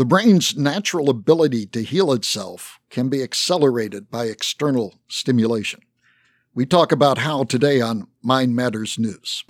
The 0.00 0.06
brain's 0.06 0.56
natural 0.56 1.10
ability 1.10 1.66
to 1.66 1.82
heal 1.82 2.10
itself 2.14 2.80
can 2.88 3.10
be 3.10 3.22
accelerated 3.22 4.10
by 4.10 4.28
external 4.28 4.94
stimulation. 5.08 5.80
We 6.54 6.64
talk 6.64 6.90
about 6.90 7.18
how 7.18 7.44
today 7.44 7.82
on 7.82 8.06
Mind 8.22 8.56
Matters 8.56 8.98
News. 8.98 9.44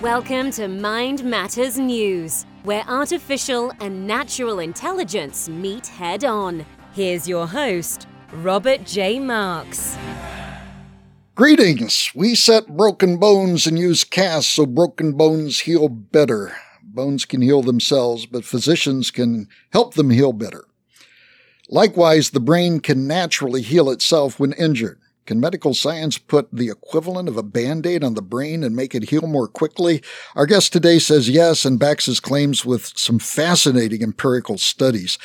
Welcome 0.00 0.52
to 0.52 0.68
Mind 0.68 1.24
Matters 1.24 1.80
News, 1.80 2.46
where 2.62 2.84
artificial 2.86 3.72
and 3.80 4.06
natural 4.06 4.60
intelligence 4.60 5.48
meet 5.48 5.88
head 5.88 6.24
on. 6.24 6.64
Here's 6.92 7.26
your 7.26 7.48
host, 7.48 8.06
Robert 8.34 8.84
J. 8.86 9.18
Marks. 9.18 9.96
Greetings. 11.34 12.10
We 12.14 12.34
set 12.34 12.76
broken 12.76 13.16
bones 13.16 13.66
and 13.66 13.78
use 13.78 14.04
casts 14.04 14.52
so 14.52 14.66
broken 14.66 15.14
bones 15.14 15.60
heal 15.60 15.88
better. 15.88 16.54
Bones 16.82 17.24
can 17.24 17.40
heal 17.40 17.62
themselves, 17.62 18.26
but 18.26 18.44
physicians 18.44 19.10
can 19.10 19.48
help 19.72 19.94
them 19.94 20.10
heal 20.10 20.34
better. 20.34 20.66
Likewise, 21.70 22.30
the 22.30 22.40
brain 22.40 22.80
can 22.80 23.06
naturally 23.06 23.62
heal 23.62 23.88
itself 23.88 24.38
when 24.38 24.52
injured. 24.52 25.00
Can 25.24 25.38
medical 25.38 25.72
science 25.72 26.18
put 26.18 26.48
the 26.52 26.68
equivalent 26.68 27.28
of 27.28 27.36
a 27.36 27.44
band 27.44 27.86
aid 27.86 28.02
on 28.02 28.14
the 28.14 28.22
brain 28.22 28.64
and 28.64 28.74
make 28.74 28.92
it 28.92 29.10
heal 29.10 29.28
more 29.28 29.46
quickly? 29.46 30.02
Our 30.34 30.46
guest 30.46 30.72
today 30.72 30.98
says 30.98 31.28
yes 31.28 31.64
and 31.64 31.78
backs 31.78 32.06
his 32.06 32.18
claims 32.18 32.64
with 32.64 32.92
some 32.96 33.20
fascinating 33.20 34.02
empirical 34.02 34.58
studies. 34.58 35.18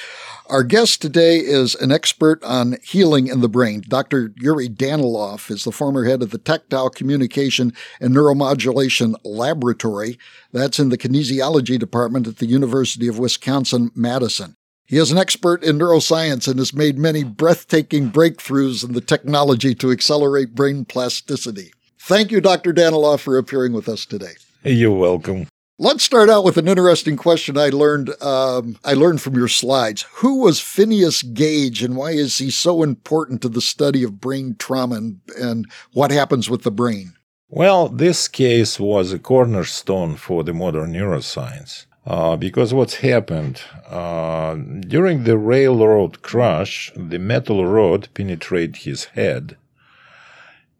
Our 0.49 0.63
guest 0.63 1.01
today 1.01 1.37
is 1.37 1.73
an 1.75 1.91
expert 1.91 2.43
on 2.43 2.77
healing 2.83 3.27
in 3.27 3.41
the 3.41 3.49
brain. 3.49 3.81
Dr. 3.87 4.33
Yuri 4.37 4.69
Danilov 4.69 5.49
is 5.49 5.63
the 5.63 5.71
former 5.71 6.05
head 6.05 6.21
of 6.21 6.29
the 6.29 6.37
Tactile 6.37 6.91
Communication 6.91 7.73
and 7.99 8.13
Neuromodulation 8.13 9.15
Laboratory. 9.23 10.19
That's 10.53 10.77
in 10.77 10.89
the 10.89 10.97
kinesiology 10.97 11.79
department 11.79 12.27
at 12.27 12.37
the 12.37 12.45
University 12.45 13.07
of 13.07 13.17
Wisconsin 13.17 13.89
Madison. 13.95 14.57
He 14.87 14.95
is 14.95 15.11
an 15.11 15.17
expert 15.17 15.65
in 15.65 15.77
neuroscience 15.77 16.47
and 16.47 16.57
has 16.59 16.73
made 16.73 16.97
many 16.97 17.25
breathtaking 17.25 18.09
breakthroughs 18.09 18.85
in 18.85 18.93
the 18.93 19.01
technology 19.01 19.75
to 19.75 19.91
accelerate 19.91 20.55
brain 20.55 20.85
plasticity. 20.85 21.73
Thank 21.99 22.31
you, 22.31 22.39
Dr. 22.39 22.73
Danilov, 22.73 23.19
for 23.19 23.37
appearing 23.37 23.73
with 23.73 23.89
us 23.89 24.05
today. 24.05 24.35
You're 24.63 24.95
welcome. 24.95 25.47
Let's 25.77 26.05
start 26.05 26.29
out 26.29 26.45
with 26.45 26.57
an 26.57 26.69
interesting 26.69 27.17
question 27.17 27.57
I 27.57 27.67
learned. 27.67 28.11
Um, 28.21 28.77
I 28.85 28.93
learned 28.93 29.21
from 29.21 29.35
your 29.35 29.49
slides. 29.49 30.05
Who 30.13 30.39
was 30.39 30.61
Phineas 30.61 31.21
Gage, 31.21 31.83
and 31.83 31.97
why 31.97 32.11
is 32.11 32.37
he 32.37 32.49
so 32.49 32.81
important 32.81 33.41
to 33.41 33.49
the 33.49 33.61
study 33.61 34.03
of 34.03 34.21
brain 34.21 34.55
trauma 34.57 34.95
and, 34.95 35.19
and 35.37 35.69
what 35.91 36.11
happens 36.11 36.49
with 36.49 36.63
the 36.63 36.71
brain? 36.71 37.13
Well, 37.49 37.89
this 37.89 38.29
case 38.29 38.79
was 38.79 39.11
a 39.11 39.19
cornerstone 39.19 40.15
for 40.15 40.45
the 40.45 40.53
modern 40.53 40.93
neuroscience. 40.93 41.86
Uh, 42.07 42.37
because 42.37 42.73
what's 42.73 42.95
happened 42.95 43.61
uh, 43.89 44.55
during 44.55 45.25
the 45.25 45.37
railroad 45.37 46.21
crash, 46.21 46.89
the 46.95 47.19
metal 47.19 47.65
rod 47.65 48.07
penetrated 48.13 48.77
his 48.77 49.05
head, 49.15 49.57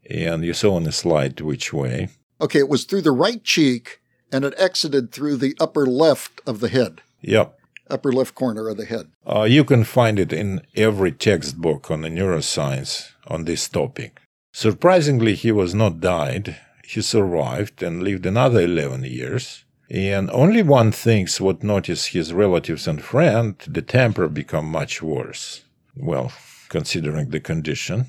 and 0.09 0.45
you 0.45 0.53
saw 0.53 0.75
on 0.75 0.84
the 0.84 0.92
slide 0.94 1.42
which 1.42 1.73
way. 1.73 2.08
Okay, 2.39 2.59
it 2.59 2.69
was 2.69 2.86
through 2.86 3.02
the 3.02 3.11
right 3.11 3.44
cheek, 3.44 4.00
and 4.31 4.45
it 4.45 4.53
exited 4.58 5.11
through 5.11 5.36
the 5.36 5.53
upper 5.59 5.86
left 5.86 6.39
of 6.47 6.61
the 6.61 6.69
head. 6.69 7.02
Yep. 7.19 7.59
Upper 7.89 8.14
left 8.14 8.34
corner 8.34 8.69
of 8.69 8.78
the 8.78 8.86
head. 8.86 9.12
Uh, 9.25 9.44
you 9.44 9.66
can 9.66 9.84
find 9.84 10.19
it 10.19 10.31
in 10.31 10.62
every 10.78 11.12
textbook 11.12 11.91
on 11.91 12.03
the 12.03 12.09
neuroscience 12.09 13.12
on 13.28 13.44
this 13.44 13.67
topic. 13.67 14.22
Surprisingly, 14.53 15.36
he 15.36 15.52
was 15.52 15.75
not 15.75 16.00
died. 16.00 16.56
He 16.86 17.02
survived 17.02 17.84
and 17.84 18.02
lived 18.02 18.25
another 18.25 18.62
11 18.62 19.03
years. 19.03 19.66
And 19.89 20.30
only 20.31 20.61
one 20.63 20.91
thinks 20.91 21.39
would 21.39 21.63
notice 21.63 22.07
his 22.07 22.33
relatives 22.33 22.88
and 22.88 23.02
friend, 23.02 23.55
the 23.67 23.81
temper 23.81 24.27
become 24.27 24.66
much 24.66 25.02
worse. 25.02 25.63
Well, 25.95 26.31
considering 26.69 27.29
the 27.29 27.39
condition. 27.39 28.07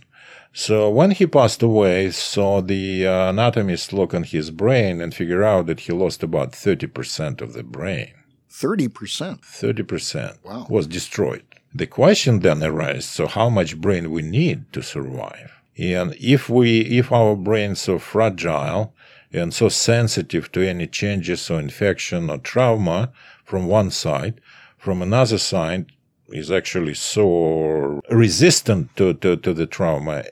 So 0.53 0.91
when 0.91 1.13
he 1.13 1.27
passed 1.27 1.63
away, 1.63 2.11
saw 2.11 2.61
the 2.61 3.07
uh, 3.07 3.31
anatomist 3.31 3.93
look 3.93 4.13
on 4.13 4.25
his 4.25 4.51
brain 4.51 5.01
and 5.01 5.15
figure 5.15 5.45
out 5.45 5.67
that 5.67 5.81
he 5.81 5.93
lost 5.93 6.23
about 6.23 6.53
30% 6.53 7.41
of 7.41 7.53
the 7.53 7.63
brain. 7.63 8.13
30%? 8.51 9.41
30% 9.41 10.45
wow. 10.45 10.67
was 10.69 10.87
destroyed. 10.87 11.45
The 11.73 11.87
question 11.87 12.41
then 12.41 12.63
arises, 12.63 13.05
so 13.05 13.27
how 13.27 13.51
much 13.51 13.81
brain 13.81 14.11
we 14.11 14.23
need 14.23 14.73
to 14.73 14.83
survive? 14.83 15.53
And 15.77 16.17
if 16.19 16.49
we, 16.49 16.81
if 16.81 17.13
our 17.13 17.37
brains 17.37 17.81
so 17.81 17.99
fragile, 17.99 18.95
and 19.33 19.53
so 19.53 19.69
sensitive 19.69 20.51
to 20.53 20.67
any 20.67 20.87
changes 20.87 21.51
or 21.51 21.61
infection 21.61 22.31
or 22.31 22.39
trauma 22.39 23.13
from 23.45 23.67
one 23.67 23.91
side, 23.91 24.41
from 24.77 25.03
another 25.03 25.39
side 25.39 25.87
is 26.29 26.51
actually 26.51 26.95
so 26.95 28.01
resistant 28.11 28.95
to, 28.97 29.15
to, 29.15 29.37
to 29.37 29.53
the 29.53 29.67
trauma. 29.67 30.25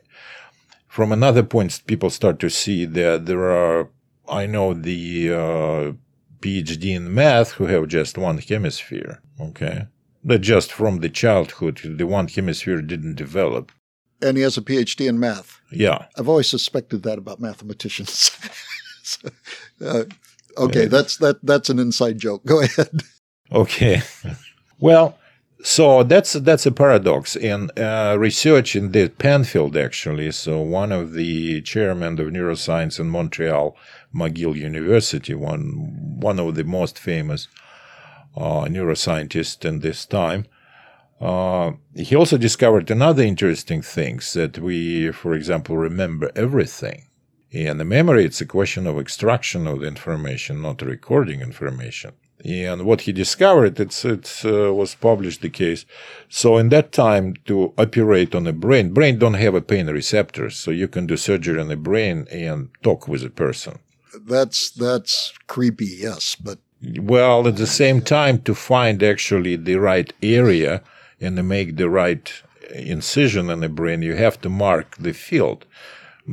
From 0.88 1.12
another 1.12 1.42
point, 1.42 1.82
people 1.86 2.10
start 2.10 2.38
to 2.40 2.50
see 2.50 2.84
that 2.84 3.26
there 3.26 3.50
are, 3.50 3.88
I 4.28 4.46
know 4.46 4.72
the 4.72 5.32
uh, 5.32 5.92
PhD 6.40 6.94
in 6.94 7.14
math 7.14 7.52
who 7.52 7.66
have 7.66 7.88
just 7.88 8.16
one 8.16 8.38
hemisphere, 8.38 9.20
okay? 9.40 9.86
That 10.24 10.38
just 10.40 10.72
from 10.72 11.00
the 11.00 11.08
childhood, 11.08 11.80
the 11.84 12.06
one 12.06 12.28
hemisphere 12.28 12.80
didn't 12.82 13.16
develop. 13.16 13.72
And 14.22 14.36
he 14.36 14.42
has 14.42 14.56
a 14.56 14.62
PhD 14.62 15.08
in 15.08 15.20
math. 15.20 15.60
Yeah. 15.70 16.06
I've 16.16 16.28
always 16.28 16.48
suspected 16.48 17.02
that 17.02 17.18
about 17.18 17.40
mathematicians. 17.40 18.30
so, 19.06 19.28
uh, 19.84 20.04
okay, 20.58 20.82
yeah. 20.82 20.88
that's 20.88 21.16
that. 21.18 21.38
That's 21.42 21.70
an 21.70 21.78
inside 21.78 22.18
joke. 22.18 22.44
Go 22.44 22.62
ahead. 22.62 23.02
Okay. 23.52 24.02
well, 24.80 25.16
so 25.62 26.02
that's 26.02 26.32
that's 26.32 26.66
a 26.66 26.72
paradox 26.72 27.36
in 27.36 27.70
uh, 27.78 28.16
research 28.18 28.74
in 28.74 28.90
the 28.90 29.08
Penfield 29.08 29.76
actually. 29.76 30.32
So 30.32 30.60
one 30.60 30.90
of 30.90 31.12
the 31.12 31.62
chairmen 31.62 32.18
of 32.18 32.26
neuroscience 32.26 32.98
in 32.98 33.08
Montreal, 33.08 33.76
McGill 34.12 34.56
University, 34.56 35.32
one 35.34 36.18
one 36.20 36.40
of 36.40 36.56
the 36.56 36.64
most 36.64 36.98
famous 36.98 37.46
uh, 38.36 38.64
neuroscientists 38.64 39.64
in 39.64 39.78
this 39.78 40.04
time. 40.06 40.46
Uh, 41.20 41.72
he 41.94 42.16
also 42.16 42.36
discovered 42.36 42.90
another 42.90 43.22
interesting 43.22 43.80
things 43.80 44.32
that 44.34 44.58
we, 44.58 45.10
for 45.12 45.34
example, 45.34 45.76
remember 45.76 46.30
everything. 46.36 47.05
And 47.52 47.78
the 47.78 47.84
memory, 47.84 48.24
it's 48.24 48.40
a 48.40 48.46
question 48.46 48.86
of 48.86 48.98
extraction 48.98 49.66
of 49.66 49.80
the 49.80 49.86
information, 49.86 50.62
not 50.62 50.82
recording 50.82 51.40
information. 51.40 52.12
And 52.44 52.84
what 52.84 53.02
he 53.02 53.12
discovered, 53.12 53.80
it's 53.80 54.04
it 54.04 54.42
uh, 54.44 54.72
was 54.72 54.94
published 54.94 55.40
the 55.40 55.48
case. 55.48 55.86
So 56.28 56.58
in 56.58 56.68
that 56.68 56.92
time, 56.92 57.34
to 57.46 57.72
operate 57.78 58.34
on 58.34 58.44
the 58.44 58.52
brain, 58.52 58.92
brain 58.92 59.18
don't 59.18 59.34
have 59.34 59.54
a 59.54 59.62
pain 59.62 59.86
receptors, 59.86 60.56
so 60.56 60.70
you 60.70 60.86
can 60.86 61.06
do 61.06 61.16
surgery 61.16 61.60
on 61.60 61.68
the 61.68 61.76
brain 61.76 62.26
and 62.30 62.68
talk 62.82 63.08
with 63.08 63.24
a 63.24 63.30
person. 63.30 63.78
That's 64.20 64.70
that's 64.70 65.32
creepy, 65.46 65.86
yes, 65.98 66.34
but 66.34 66.58
well, 67.00 67.48
at 67.48 67.56
the 67.56 67.66
same 67.66 68.00
time, 68.02 68.42
to 68.42 68.54
find 68.54 69.02
actually 69.02 69.56
the 69.56 69.76
right 69.76 70.12
area 70.22 70.82
and 71.20 71.36
to 71.36 71.42
make 71.42 71.76
the 71.76 71.88
right 71.88 72.30
incision 72.74 73.50
in 73.50 73.60
the 73.60 73.68
brain, 73.68 74.02
you 74.02 74.14
have 74.14 74.40
to 74.42 74.48
mark 74.48 74.96
the 74.98 75.12
field 75.12 75.64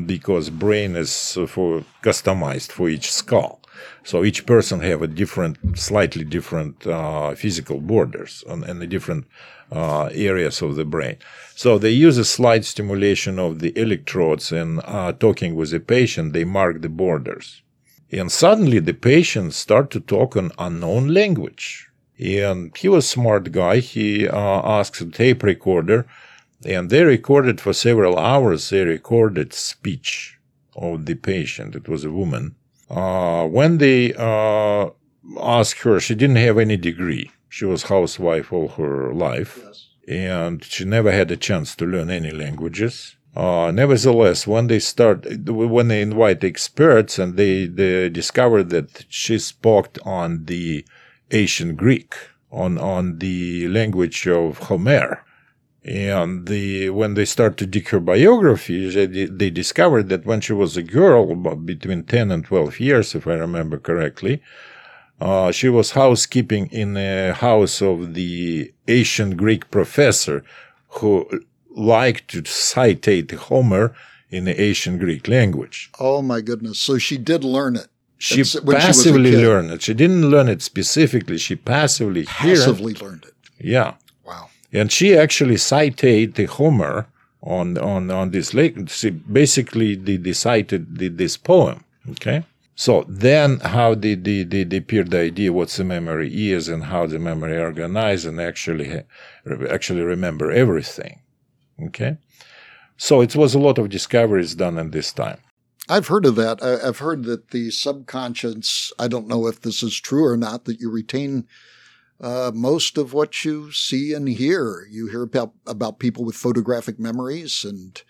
because 0.05 0.49
brain 0.49 0.95
is 0.95 1.37
for 1.47 1.83
customized 2.01 2.71
for 2.71 2.89
each 2.89 3.11
skull. 3.11 3.59
So 4.03 4.23
each 4.23 4.45
person 4.45 4.79
have 4.81 5.01
a 5.01 5.07
different, 5.07 5.77
slightly 5.77 6.23
different 6.23 6.85
uh, 6.85 7.35
physical 7.35 7.79
borders 7.79 8.43
on, 8.47 8.63
and 8.63 8.81
the 8.81 8.87
different 8.87 9.25
uh, 9.71 10.09
areas 10.13 10.61
of 10.61 10.75
the 10.75 10.85
brain. 10.85 11.17
So 11.55 11.77
they 11.77 11.89
use 11.89 12.17
a 12.17 12.25
slight 12.25 12.65
stimulation 12.65 13.39
of 13.39 13.59
the 13.59 13.77
electrodes 13.79 14.51
and 14.51 14.81
uh, 14.83 15.13
talking 15.13 15.55
with 15.55 15.71
the 15.71 15.79
patient, 15.79 16.33
they 16.33 16.43
mark 16.43 16.81
the 16.81 16.89
borders. 16.89 17.61
And 18.11 18.31
suddenly 18.31 18.79
the 18.79 18.93
patient 18.93 19.53
start 19.53 19.89
to 19.91 19.99
talk 19.99 20.35
an 20.35 20.51
unknown 20.59 21.07
language. 21.07 21.89
And 22.19 22.75
he 22.77 22.87
was 22.87 23.09
smart 23.09 23.51
guy. 23.51 23.79
He 23.79 24.27
uh, 24.27 24.37
asked 24.37 25.01
a 25.01 25.05
tape 25.05 25.41
recorder 25.41 26.05
and 26.65 26.89
they 26.89 27.03
recorded 27.03 27.59
for 27.61 27.73
several 27.73 28.17
hours, 28.17 28.69
they 28.69 28.83
recorded 28.83 29.53
speech 29.53 30.39
of 30.75 31.05
the 31.05 31.15
patient. 31.15 31.75
It 31.75 31.87
was 31.87 32.03
a 32.03 32.11
woman. 32.11 32.55
Uh, 32.89 33.47
when 33.47 33.77
they 33.77 34.13
uh, 34.13 34.89
asked 35.39 35.81
her, 35.81 35.99
she 35.99 36.15
didn't 36.15 36.37
have 36.37 36.57
any 36.57 36.77
degree. 36.77 37.31
She 37.49 37.65
was 37.65 37.83
housewife 37.83 38.51
all 38.51 38.69
her 38.69 39.13
life. 39.13 39.59
Yes. 39.63 39.89
And 40.07 40.63
she 40.63 40.85
never 40.85 41.11
had 41.11 41.31
a 41.31 41.37
chance 41.37 41.75
to 41.75 41.85
learn 41.85 42.09
any 42.09 42.31
languages. 42.31 43.15
Uh, 43.35 43.71
nevertheless, 43.73 44.45
when 44.45 44.67
they 44.67 44.79
start, 44.79 45.25
when 45.47 45.87
they 45.87 46.01
invite 46.01 46.43
experts 46.43 47.17
and 47.17 47.35
they, 47.35 47.65
they 47.65 48.09
discover 48.09 48.63
that 48.63 49.05
she 49.09 49.39
spoke 49.39 49.97
on 50.05 50.45
the 50.45 50.85
ancient 51.31 51.77
Greek, 51.77 52.15
on, 52.51 52.77
on 52.77 53.17
the 53.17 53.67
language 53.69 54.27
of 54.27 54.57
Homer, 54.59 55.23
And 55.85 56.47
the 56.47 56.89
when 56.91 57.15
they 57.15 57.25
start 57.25 57.57
to 57.57 57.65
dig 57.65 57.89
her 57.89 57.99
biography, 57.99 58.89
they, 58.89 59.25
they 59.25 59.49
discovered 59.49 60.07
that 60.09 60.25
when 60.25 60.39
she 60.39 60.53
was 60.53 60.77
a 60.77 60.83
girl, 60.83 61.31
about 61.31 61.65
between 61.65 62.03
10 62.03 62.31
and 62.31 62.45
12 62.45 62.79
years, 62.79 63.15
if 63.15 63.27
I 63.27 63.33
remember 63.33 63.77
correctly, 63.77 64.41
uh, 65.19 65.51
she 65.51 65.67
was 65.67 65.91
housekeeping 65.91 66.67
in 66.67 66.95
a 66.95 67.33
house 67.33 67.81
of 67.81 68.13
the 68.13 68.73
ancient 68.87 69.35
Greek 69.35 69.69
professor 69.71 70.43
who 70.87 71.27
liked 71.75 72.29
to 72.29 72.45
citate 72.45 73.31
Homer 73.31 73.93
in 74.29 74.45
the 74.45 74.59
ancient 74.59 74.99
Greek 74.99 75.27
language. 75.27 75.91
Oh 75.99 76.21
my 76.21 76.39
goodness! 76.39 76.79
So 76.79 76.97
she 76.97 77.17
did 77.17 77.43
learn 77.43 77.75
it. 77.75 77.87
She 78.17 78.43
passively 78.43 79.31
she 79.31 79.37
learned 79.37 79.71
it. 79.71 79.81
She 79.81 79.93
didn't 79.93 80.29
learn 80.29 80.47
it 80.47 80.61
specifically. 80.61 81.37
She 81.37 81.57
passively 81.57 82.23
passively 82.23 82.93
learned 82.93 83.25
it. 83.25 83.33
Yeah. 83.59 83.95
And 84.73 84.91
she 84.91 85.15
actually 85.15 85.57
cited 85.57 86.37
Homer 86.37 87.07
on 87.41 87.77
on 87.77 88.09
on 88.09 88.31
this 88.31 88.53
lake. 88.53 88.89
She 88.89 89.11
basically 89.11 89.95
decided 89.95 90.97
the, 90.97 91.09
this 91.09 91.37
poem. 91.37 91.83
Okay. 92.09 92.43
So 92.75 93.05
then 93.07 93.59
how 93.59 93.93
did 93.93 94.23
they, 94.23 94.43
they, 94.43 94.63
they 94.63 94.77
appear 94.77 95.03
the 95.03 95.19
idea 95.19 95.53
what 95.53 95.69
the 95.69 95.83
memory 95.83 96.51
is 96.51 96.67
and 96.67 96.85
how 96.85 97.05
the 97.05 97.19
memory 97.19 97.59
organized 97.59 98.25
and 98.25 98.41
actually 98.41 99.03
actually 99.69 100.01
remember 100.01 100.51
everything. 100.51 101.19
Okay. 101.85 102.17
So 102.97 103.21
it 103.21 103.35
was 103.35 103.53
a 103.53 103.59
lot 103.59 103.77
of 103.77 103.89
discoveries 103.89 104.55
done 104.55 104.77
in 104.79 104.91
this 104.91 105.11
time. 105.11 105.39
I've 105.89 106.07
heard 106.07 106.25
of 106.25 106.35
that. 106.35 106.63
I've 106.63 106.99
heard 106.99 107.25
that 107.25 107.51
the 107.51 107.69
subconscious, 107.69 108.93
I 108.97 109.07
don't 109.07 109.27
know 109.27 109.47
if 109.47 109.61
this 109.61 109.83
is 109.83 109.99
true 109.99 110.25
or 110.25 110.37
not, 110.37 110.65
that 110.65 110.79
you 110.79 110.89
retain 110.89 111.45
uh, 112.23 112.51
most 112.55 112.97
of 112.97 113.13
what 113.13 113.43
you 113.43 113.71
see 113.71 114.13
and 114.13 114.29
hear. 114.29 114.87
You 114.89 115.07
hear 115.07 115.23
about, 115.23 115.51
about 115.67 115.99
people 115.99 116.23
with 116.23 116.35
photographic 116.35 116.97
memories, 116.97 117.65
and 117.65 118.01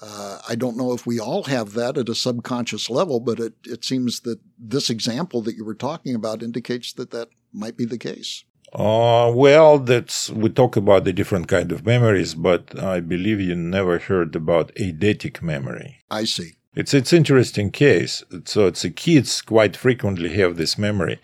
uh, 0.00 0.38
I 0.48 0.54
don't 0.54 0.78
know 0.78 0.92
if 0.92 1.06
we 1.06 1.20
all 1.20 1.44
have 1.44 1.74
that 1.74 1.98
at 1.98 2.08
a 2.08 2.14
subconscious 2.14 2.88
level, 2.88 3.20
but 3.20 3.38
it, 3.38 3.52
it 3.64 3.84
seems 3.84 4.20
that 4.20 4.40
this 4.58 4.88
example 4.88 5.42
that 5.42 5.56
you 5.56 5.64
were 5.66 5.74
talking 5.74 6.14
about 6.14 6.42
indicates 6.42 6.94
that 6.94 7.10
that 7.10 7.28
might 7.52 7.76
be 7.76 7.84
the 7.84 7.98
case. 7.98 8.44
Uh, 8.72 9.30
well, 9.34 9.78
that's 9.78 10.30
we 10.30 10.48
talk 10.48 10.76
about 10.76 11.04
the 11.04 11.12
different 11.12 11.48
kind 11.48 11.70
of 11.70 11.84
memories, 11.84 12.34
but 12.34 12.78
I 12.82 13.00
believe 13.00 13.40
you 13.40 13.56
never 13.56 13.98
heard 13.98 14.34
about 14.34 14.72
eidetic 14.76 15.42
memory. 15.42 15.98
I 16.10 16.24
see. 16.24 16.52
It's 16.74 16.94
it's 16.94 17.12
interesting 17.12 17.72
case. 17.72 18.22
So 18.44 18.68
it's 18.68 18.82
the 18.82 18.90
kids 18.90 19.42
quite 19.42 19.76
frequently 19.76 20.30
have 20.36 20.56
this 20.56 20.78
memory. 20.78 21.18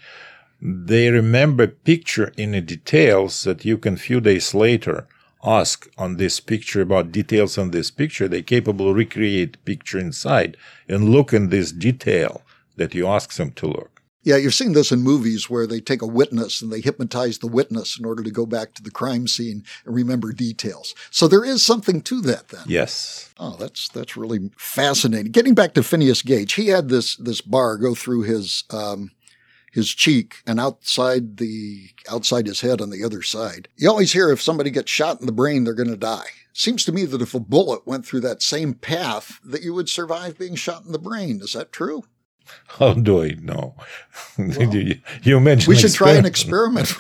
They 0.61 1.11
remember 1.11 1.67
picture 1.67 2.33
in 2.37 2.53
the 2.53 2.61
details 2.61 3.45
that 3.45 3.65
you 3.65 3.79
can 3.79 3.97
few 3.97 4.21
days 4.21 4.55
later 4.55 5.07
ask 5.45 5.89
on 5.97 6.17
this 6.17 6.41
picture 6.41 6.81
about 6.81 7.13
details 7.13 7.59
on 7.59 7.71
this 7.71 7.91
picture. 7.91 8.27
They're 8.27 8.43
capable 8.43 8.95
recreate 8.95 9.65
picture 9.65 9.99
inside 9.99 10.57
and 10.89 11.11
look 11.11 11.33
in 11.33 11.51
this 11.51 11.73
detail 11.73 12.43
that 12.77 12.95
you 12.95 13.07
ask 13.07 13.35
them 13.35 13.53
to 13.53 13.67
look. 13.67 14.03
Yeah, 14.23 14.37
you've 14.37 14.55
seen 14.55 14.73
this 14.73 14.91
in 14.91 15.03
movies 15.03 15.49
where 15.49 15.69
they 15.69 15.81
take 15.81 16.03
a 16.03 16.07
witness 16.07 16.61
and 16.61 16.73
they 16.73 16.81
hypnotize 16.81 17.39
the 17.39 17.47
witness 17.47 17.97
in 17.97 18.05
order 18.05 18.25
to 18.25 18.31
go 18.33 18.45
back 18.45 18.75
to 18.75 18.83
the 18.83 18.91
crime 18.91 19.29
scene 19.29 19.63
and 19.85 19.95
remember 19.95 20.33
details. 20.33 20.97
So 21.13 21.29
there 21.29 21.45
is 21.45 21.65
something 21.65 22.03
to 22.03 22.21
that 22.23 22.49
then. 22.49 22.65
Yes. 22.67 23.33
Oh, 23.39 23.55
that's 23.57 23.89
that's 23.89 24.17
really 24.17 24.51
fascinating. 24.57 25.31
Getting 25.31 25.55
back 25.55 25.75
to 25.75 25.83
Phineas 25.85 26.23
Gage, 26.23 26.55
he 26.55 26.69
had 26.69 26.89
this 26.89 27.15
this 27.15 27.41
bar 27.41 27.77
go 27.77 27.95
through 27.95 28.23
his 28.23 28.65
um, 28.71 29.13
his 29.77 29.91
cheek 29.95 30.37
and 30.47 30.59
outside 30.59 31.37
the 31.37 31.91
outside 32.11 32.47
his 32.47 32.63
head 32.63 32.81
on 32.81 32.89
the 32.89 33.05
other 33.05 33.21
side. 33.21 33.69
You 33.77 33.91
always 33.91 34.15
hear 34.15 34.31
if 34.31 34.41
somebody 34.41 34.71
gets 34.71 34.91
shot 34.91 35.21
in 35.21 35.27
the 35.27 35.33
brain, 35.33 35.65
they're 35.65 35.75
going 35.75 35.91
to 35.91 35.99
die. 35.99 36.29
Seems 36.55 36.83
to 36.87 36.93
me 36.93 37.05
that 37.05 37.21
if 37.21 37.35
a 37.35 37.41
bullet 37.41 37.87
went 37.87 38.07
through 38.07 38.21
that 38.21 38.43
same 38.43 38.73
path, 38.73 39.39
that 39.45 39.61
you 39.61 39.75
would 39.75 39.91
survive 39.91 40.39
being 40.39 40.55
shot 40.55 40.87
in 40.87 40.93
the 40.93 40.99
brain. 40.99 41.41
Is 41.43 41.53
that 41.53 41.73
true? 41.73 42.05
How 42.67 42.95
do 42.95 43.23
I 43.23 43.31
know? 43.41 43.75
Well, 44.39 44.75
you, 44.75 45.01
you, 45.23 45.41
mentioned 45.41 45.69
we 45.69 45.77
should 45.77 45.95
try 45.95 46.13
an 46.13 46.27
experiment. 46.27 46.93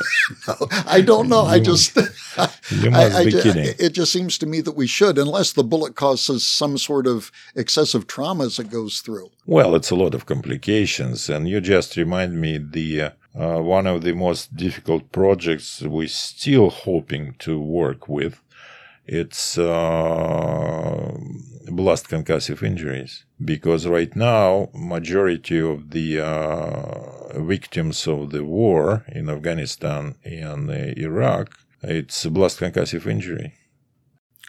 no, 0.49 0.55
I 0.87 1.03
don't 1.03 1.29
know. 1.29 1.43
I 1.43 1.61
just 1.61 1.95
you 1.97 2.91
must 2.91 3.15
I, 3.15 3.21
I, 3.21 3.25
be 3.27 3.33
kidding. 3.33 3.75
It 3.79 3.91
just 3.91 4.11
seems 4.13 4.39
to 4.39 4.47
me 4.47 4.63
that 4.63 4.73
we 4.73 4.87
should, 4.87 5.19
unless 5.19 5.53
the 5.53 5.65
bullet 5.65 5.97
causes 5.97 6.47
some 6.47 6.79
sort 6.79 7.07
of 7.07 7.31
excessive 7.55 8.07
trauma 8.07 8.45
as 8.45 8.59
it 8.59 8.71
goes 8.71 9.01
through. 9.01 9.31
Well, 9.45 9.75
it's 9.75 9.91
a 9.91 9.97
lot 9.97 10.15
of 10.15 10.25
complications, 10.25 11.29
and 11.29 11.47
you 11.49 11.61
just 11.61 11.97
remind 11.97 12.41
me 12.41 12.59
the. 12.59 13.03
Uh, 13.03 13.11
uh, 13.39 13.61
one 13.61 13.87
of 13.87 14.03
the 14.03 14.15
most 14.15 14.57
difficult 14.57 15.13
projects 15.13 15.83
we're 15.83 16.09
still 16.09 16.71
hoping 16.71 17.35
to 17.39 17.61
work 17.61 18.09
with 18.09 18.41
it's 19.07 19.57
uh, 19.57 21.17
blast 21.71 22.09
concussive 22.09 22.63
injuries 22.63 23.25
because 23.45 23.87
right 23.87 24.15
now 24.17 24.69
majority 24.75 25.61
of 25.61 25.91
the 25.91 26.21
uh, 26.21 27.41
victims 27.41 28.07
of 28.07 28.31
the 28.31 28.45
war 28.45 29.05
in 29.09 29.29
Afghanistan 29.29 30.15
and 30.25 30.71
uh, 30.71 30.75
Iraq 30.97 31.51
it's 31.83 32.27
blast 32.27 32.61
concussive 32.61 33.07
injury. 33.07 33.55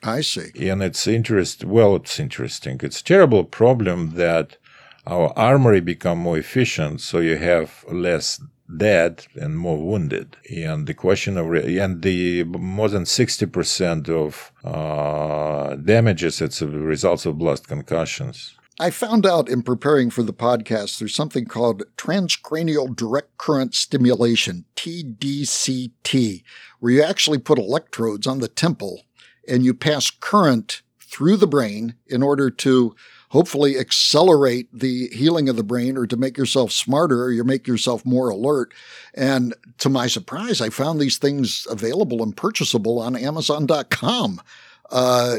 I 0.04 0.22
see. 0.22 0.70
And 0.70 0.82
it's 0.82 1.08
interest. 1.08 1.64
Well, 1.64 1.96
it's 1.96 2.20
interesting. 2.20 2.80
It's 2.84 3.02
a 3.02 3.04
terrible 3.04 3.44
problem 3.44 4.16
that 4.16 4.58
our 5.06 5.32
armory 5.38 5.80
become 5.80 6.20
more 6.20 6.38
efficient, 6.38 7.02
so 7.02 7.20
you 7.20 7.38
have 7.38 7.86
less 7.90 8.42
dead 8.76 9.26
and 9.36 9.58
more 9.58 9.78
wounded. 9.78 10.38
And 10.54 10.88
the 10.88 10.94
question 10.94 11.38
of 11.38 11.54
and 11.54 12.02
the 12.02 12.44
more 12.44 12.90
than 12.90 13.06
sixty 13.06 13.46
percent 13.46 14.10
of 14.10 14.52
uh, 14.64 15.76
damages 15.76 16.42
it's 16.42 16.62
a 16.62 16.68
result 16.68 17.26
of 17.26 17.38
blast 17.38 17.68
concussions. 17.68 18.56
I 18.80 18.92
found 18.92 19.26
out 19.26 19.50
in 19.50 19.64
preparing 19.64 20.12
for 20.12 20.22
the 20.22 20.34
podcast 20.34 21.00
there's 21.00 21.16
something 21.16 21.46
called 21.46 21.84
transcranial 21.98 22.96
direct 22.96 23.38
current 23.40 23.74
stimulation, 23.74 24.66
tDCS, 24.76 26.44
where 26.80 26.92
you 26.92 27.02
actually 27.02 27.40
put 27.40 27.58
electrodes 27.58 28.28
on 28.28 28.40
the 28.40 28.48
temple 28.48 29.02
and 29.48 29.66
you 29.66 29.74
pass 29.74 30.12
current 30.12 30.84
through 31.00 31.38
the 31.38 31.48
brain 31.48 31.96
in 32.06 32.22
order 32.22 32.52
to 32.52 32.96
hopefully 33.30 33.78
accelerate 33.78 34.68
the 34.72 35.08
healing 35.10 35.50
of 35.50 35.56
the 35.56 35.64
brain 35.64 35.98
or 35.98 36.08
to 36.08 36.18
make 36.18 36.38
yourself 36.38 36.72
smarter 36.72 37.24
or 37.24 37.32
you 37.32 37.44
make 37.44 37.68
yourself 37.68 38.06
more 38.06 38.30
alert. 38.30 38.74
And 39.14 39.54
to 39.80 39.90
my 39.90 40.08
surprise, 40.08 40.62
I 40.62 40.70
found 40.70 41.00
these 41.00 41.18
things 41.18 41.68
available 41.70 42.24
and 42.24 42.36
purchasable 42.36 43.00
on 43.00 43.16
Amazon.com. 43.16 44.42
Uh, 44.90 45.38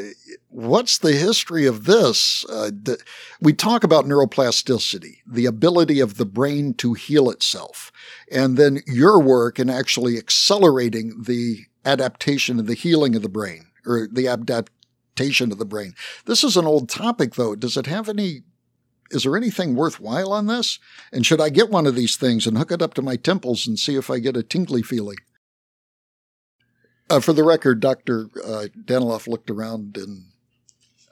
what's 0.51 0.99
the 0.99 1.13
history 1.13 1.65
of 1.65 1.85
this? 1.85 2.45
Uh, 2.47 2.71
we 3.41 3.53
talk 3.53 3.83
about 3.83 4.05
neuroplasticity, 4.05 5.19
the 5.27 5.47
ability 5.47 6.01
of 6.01 6.19
the 6.19 6.27
brain 6.27 6.75
to 6.75 6.93
heal 6.93 7.31
itself, 7.31 7.91
and 8.31 8.59
then 8.59 8.83
your 8.87 9.19
work 9.19 9.59
in 9.59 9.71
actually 9.71 10.19
accelerating 10.19 11.23
the 11.23 11.65
adaptation 11.87 12.59
and 12.59 12.69
the 12.69 12.75
healing 12.75 13.17
of 13.17 13.23
the 13.23 13.29
brain 13.29 13.67
or 13.87 14.07
the 14.13 14.27
adapt 14.27 14.71
adaptation 15.19 15.53
of 15.53 15.59
the 15.59 15.65
brain. 15.65 15.95
This 16.27 16.45
is 16.45 16.57
an 16.57 16.67
old 16.67 16.89
topic, 16.89 17.35
though. 17.35 17.55
Does 17.55 17.77
it 17.77 17.87
have 17.87 18.09
any? 18.09 18.43
Is 19.11 19.23
there 19.23 19.37
anything 19.37 19.75
worthwhile 19.75 20.33
on 20.33 20.47
this? 20.47 20.79
And 21.13 21.25
should 21.25 21.41
I 21.41 21.49
get 21.49 21.71
one 21.71 21.87
of 21.87 21.95
these 21.95 22.17
things 22.17 22.47
and 22.47 22.59
hook 22.59 22.71
it 22.71 22.83
up 22.83 22.93
to 22.95 23.03
my 23.03 23.17
temples 23.17 23.67
and 23.67 23.79
see 23.79 23.97
if 23.97 24.11
I 24.11 24.19
get 24.19 24.37
a 24.37 24.43
tingly 24.43 24.83
feeling? 24.83 25.17
Uh, 27.09 27.21
for 27.21 27.33
the 27.33 27.43
record, 27.43 27.81
Dr. 27.81 28.29
Uh, 28.45 28.67
Danilov 28.85 29.27
looked 29.27 29.49
around 29.49 29.97
and 29.97 30.25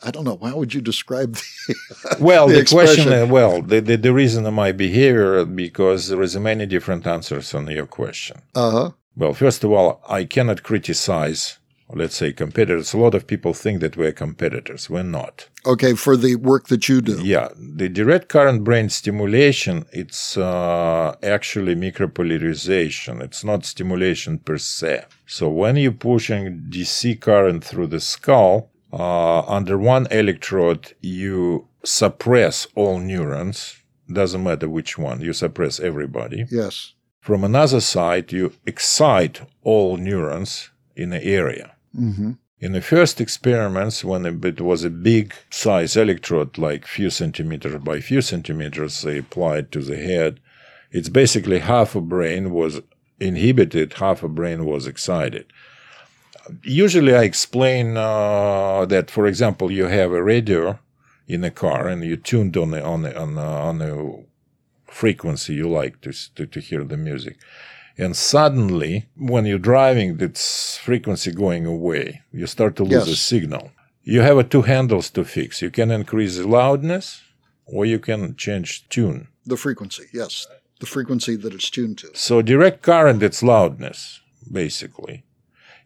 I 0.03 0.11
don't 0.11 0.25
know. 0.25 0.39
How 0.43 0.59
would 0.59 0.75
you 0.75 0.83
describe 0.83 1.37
the 1.37 2.17
well? 2.21 2.49
the, 2.49 2.57
the 2.57 2.67
question, 2.67 3.11
uh, 3.11 3.25
well, 3.25 3.63
the, 3.63 3.81
the, 3.81 3.97
the 3.97 4.13
reason 4.13 4.45
of 4.45 4.53
my 4.53 4.73
behavior 4.73 5.47
because 5.47 6.09
there 6.09 6.21
is 6.21 6.37
many 6.37 6.67
different 6.67 7.07
answers 7.07 7.55
on 7.55 7.67
your 7.69 7.87
question. 7.87 8.43
Uh 8.55 8.71
huh. 8.71 8.91
Well, 9.17 9.33
first 9.33 9.65
of 9.65 9.73
all, 9.73 10.03
I 10.07 10.25
cannot 10.25 10.63
criticize 10.63 11.59
let's 11.91 12.17
say 12.17 12.33
competitors. 12.33 12.93
A 12.95 12.99
lot 12.99 13.15
of 13.15 13.27
people 13.27 13.55
think 13.55 13.81
that 13.81 13.97
we're 13.97 14.13
competitors. 14.13 14.91
We're 14.91 15.03
not. 15.03 15.49
Okay, 15.65 15.95
for 15.95 16.17
the 16.17 16.37
work 16.37 16.69
that 16.69 16.89
you 16.89 17.01
do. 17.01 17.21
Yeah, 17.23 17.49
the 17.57 17.89
direct 17.89 18.29
current 18.29 18.65
brain 18.65 18.89
stimulation, 18.89 19.87
it's 19.93 20.37
uh, 20.37 21.17
actually 21.23 21.75
micropolarization. 21.75 23.23
It's 23.23 23.45
not 23.45 23.65
stimulation 23.65 24.39
per 24.39 24.59
se. 24.59 25.05
So 25.27 25.49
when 25.49 25.77
you're 25.77 25.93
pushing 25.93 26.67
DC 26.69 27.21
current 27.21 27.65
through 27.65 27.89
the 27.89 28.01
skull, 28.01 28.71
uh, 28.93 29.41
under 29.43 29.79
one 29.79 30.07
electrode, 30.11 30.95
you 31.01 31.69
suppress 31.85 32.67
all 32.75 32.99
neurons. 32.99 33.83
Doesn't 34.13 34.43
matter 34.43 34.69
which 34.69 34.97
one, 34.99 35.21
you 35.21 35.33
suppress 35.33 35.81
everybody. 35.81 36.47
Yes. 36.51 36.95
From 37.21 37.43
another 37.43 37.81
side, 37.81 38.31
you 38.31 38.53
excite 38.65 39.41
all 39.63 39.97
neurons 39.97 40.71
in 40.95 41.11
the 41.11 41.25
area. 41.25 41.76
Mm-hmm. 41.97 42.33
In 42.59 42.73
the 42.73 42.81
first 42.81 43.21
experiments, 43.21 44.05
when 44.05 44.25
it 44.25 44.61
was 44.61 44.83
a 44.83 44.91
big 44.91 45.35
size 45.51 45.97
electrode, 45.97 46.57
like 46.57 46.87
few 46.87 47.11
centimeters 47.11 47.79
by 47.83 48.01
few 48.01 48.23
centimeters, 48.23 49.03
they 49.03 49.19
applied 49.19 49.71
to 49.73 49.83
the 49.83 49.97
head, 49.97 50.41
it's 50.91 51.11
basically 51.11 51.59
half 51.59 51.95
a 51.95 52.01
brain 52.01 52.51
was 52.53 52.81
inhibited, 53.21 53.95
half 53.95 54.23
a 54.23 54.29
brain 54.29 54.65
was 54.65 54.87
excited. 54.87 55.47
usually 56.63 57.15
I 57.15 57.23
explain 57.23 57.97
uh, 57.97 58.87
that, 58.87 59.11
for 59.11 59.27
example, 59.27 59.71
you 59.71 59.87
have 59.87 60.13
a 60.13 60.23
radio 60.23 60.79
in 61.27 61.45
a 61.45 61.51
car 61.51 61.89
and 61.89 62.05
you 62.05 62.17
tuned 62.17 62.57
on 62.57 62.71
the 62.71 62.85
on 62.85 63.03
the 63.03 63.19
on 63.19 63.35
the, 63.35 63.43
on 63.43 63.79
the 63.79 64.25
frequency 64.87 65.55
you 65.55 65.69
like 65.69 66.01
to, 66.03 66.13
to 66.37 66.47
to 66.47 66.61
hear 66.61 66.85
the 66.85 66.97
music, 66.97 67.37
and 67.99 68.17
suddenly 68.17 69.07
when 69.17 69.47
you're 69.47 69.59
driving, 69.59 70.17
this 70.17 70.79
frequency 70.83 71.33
going 71.33 71.67
away, 71.67 72.23
you 72.33 72.47
start 72.47 72.77
to 72.77 72.85
lose 72.85 73.07
Yes. 73.09 73.09
a 73.09 73.17
signal. 73.17 73.71
You 74.03 74.21
have 74.21 74.39
a 74.39 74.45
two 74.45 74.63
handles 74.63 75.11
to 75.11 75.25
fix. 75.25 75.61
You 75.63 75.71
can 75.71 75.91
increase 75.91 76.37
the 76.37 76.47
loudness, 76.47 77.23
or 77.67 77.85
you 77.85 77.99
can 77.99 78.37
change 78.37 78.89
tune. 78.89 79.29
The 79.45 79.57
frequency, 79.57 80.05
yes. 80.13 80.47
The 80.81 80.87
frequency 80.87 81.37
that 81.37 81.55
it's 81.55 81.71
tuned 81.71 81.99
to. 81.99 82.09
So 82.15 82.43
direct 82.43 82.83
current, 82.83 83.23
it's 83.23 83.43
loudness, 83.43 84.21
basically. 84.51 85.25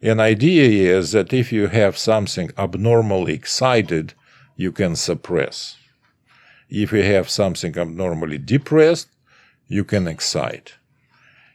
An 0.01 0.19
idea 0.19 0.97
is 0.97 1.11
that 1.13 1.31
if 1.33 1.51
you 1.51 1.67
have 1.67 1.97
something 1.97 2.51
abnormally 2.57 3.33
excited, 3.33 4.13
you 4.55 4.71
can 4.71 4.95
suppress. 4.95 5.77
If 6.69 6.91
you 6.91 7.03
have 7.03 7.29
something 7.29 7.77
abnormally 7.77 8.37
depressed, 8.37 9.07
you 9.67 9.83
can 9.83 10.07
excite. 10.07 10.73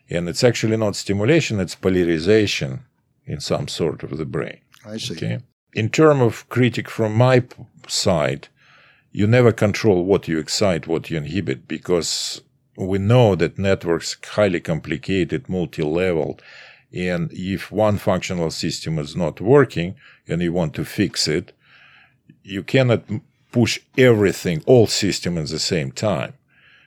And 0.08 0.28
it's 0.28 0.44
actually 0.44 0.76
not 0.76 0.96
stimulation, 0.96 1.60
it's 1.60 1.74
polarization 1.74 2.80
in 3.24 3.40
some 3.40 3.68
sort 3.68 4.02
of 4.02 4.16
the 4.16 4.24
brain. 4.24 4.60
I 4.84 4.98
see. 4.98 5.14
Okay. 5.14 5.38
In 5.74 5.90
terms 5.90 6.22
of 6.22 6.48
critic 6.48 6.88
from 6.88 7.14
my 7.14 7.40
p- 7.40 7.54
side, 7.88 8.48
you 9.10 9.26
never 9.26 9.52
control 9.52 10.04
what 10.04 10.28
you 10.28 10.38
excite, 10.38 10.86
what 10.86 11.10
you 11.10 11.16
inhibit, 11.16 11.66
because 11.66 12.40
we 12.76 12.98
know 12.98 13.34
that 13.34 13.58
networks 13.58 14.16
highly 14.24 14.60
complicated, 14.60 15.48
multi-level, 15.48 16.38
and 16.92 17.32
if 17.32 17.72
one 17.72 17.98
functional 17.98 18.50
system 18.50 18.98
is 18.98 19.16
not 19.16 19.40
working 19.40 19.96
and 20.28 20.40
you 20.40 20.52
want 20.52 20.74
to 20.74 20.84
fix 20.84 21.26
it, 21.26 21.52
you 22.42 22.62
cannot 22.62 23.02
push 23.52 23.80
everything, 23.98 24.62
all 24.66 24.86
system 24.86 25.36
at 25.36 25.48
the 25.48 25.58
same 25.58 25.90
time, 25.90 26.34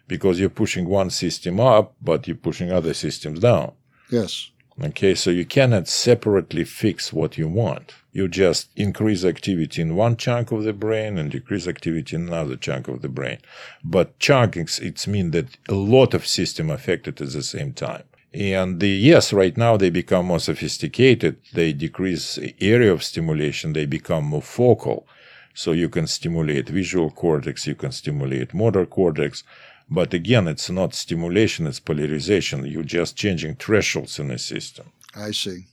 because 0.09 0.39
you're 0.39 0.49
pushing 0.49 0.89
one 0.89 1.11
system 1.11 1.59
up, 1.59 1.93
but 2.01 2.27
you're 2.27 2.35
pushing 2.35 2.71
other 2.71 2.93
systems 2.93 3.39
down. 3.39 3.71
Yes. 4.09 4.49
Okay, 4.83 5.13
so 5.13 5.29
you 5.29 5.45
cannot 5.45 5.87
separately 5.87 6.63
fix 6.63 7.13
what 7.13 7.37
you 7.37 7.47
want. 7.47 7.93
You 8.11 8.27
just 8.27 8.69
increase 8.75 9.23
activity 9.23 9.81
in 9.81 9.95
one 9.95 10.17
chunk 10.17 10.51
of 10.51 10.63
the 10.63 10.73
brain 10.73 11.17
and 11.17 11.29
decrease 11.29 11.67
activity 11.67 12.15
in 12.15 12.27
another 12.27 12.55
chunk 12.55 12.87
of 12.87 13.01
the 13.01 13.09
brain. 13.09 13.37
But 13.83 14.17
chunkings, 14.19 14.81
it's 14.81 15.05
mean 15.07 15.31
that 15.31 15.57
a 15.69 15.75
lot 15.75 16.13
of 16.13 16.25
system 16.25 16.69
affected 16.69 17.21
at 17.21 17.29
the 17.29 17.43
same 17.43 17.73
time. 17.73 18.03
And 18.33 18.79
the, 18.79 18.89
yes, 18.89 19.31
right 19.33 19.55
now 19.55 19.77
they 19.77 19.89
become 19.89 20.25
more 20.27 20.39
sophisticated. 20.39 21.37
They 21.53 21.73
decrease 21.73 22.39
area 22.59 22.91
of 22.91 23.03
stimulation. 23.03 23.73
They 23.73 23.85
become 23.85 24.25
more 24.25 24.41
focal. 24.41 25.07
So 25.53 25.73
you 25.73 25.89
can 25.89 26.07
stimulate 26.07 26.69
visual 26.69 27.09
cortex, 27.09 27.67
you 27.67 27.75
can 27.75 27.91
stimulate 27.91 28.53
motor 28.53 28.85
cortex. 28.85 29.43
But 29.91 30.13
again, 30.13 30.47
it's 30.47 30.69
not 30.69 30.93
stimulation, 30.93 31.67
it's 31.67 31.79
polarization. 31.79 32.65
You're 32.65 32.83
just 32.83 33.15
changing 33.15 33.55
thresholds 33.55 34.19
in 34.19 34.27
the 34.27 34.37
system. 34.37 34.91
I 35.15 35.31
see. 35.31 35.65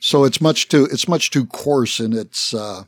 So 0.00 0.24
it's 0.24 0.40
much 0.40 0.68
too 0.68 0.88
it's 0.90 1.06
much 1.06 1.30
too 1.30 1.46
coarse 1.46 2.00
in 2.00 2.12
its 2.12 2.54
uh, 2.54 2.84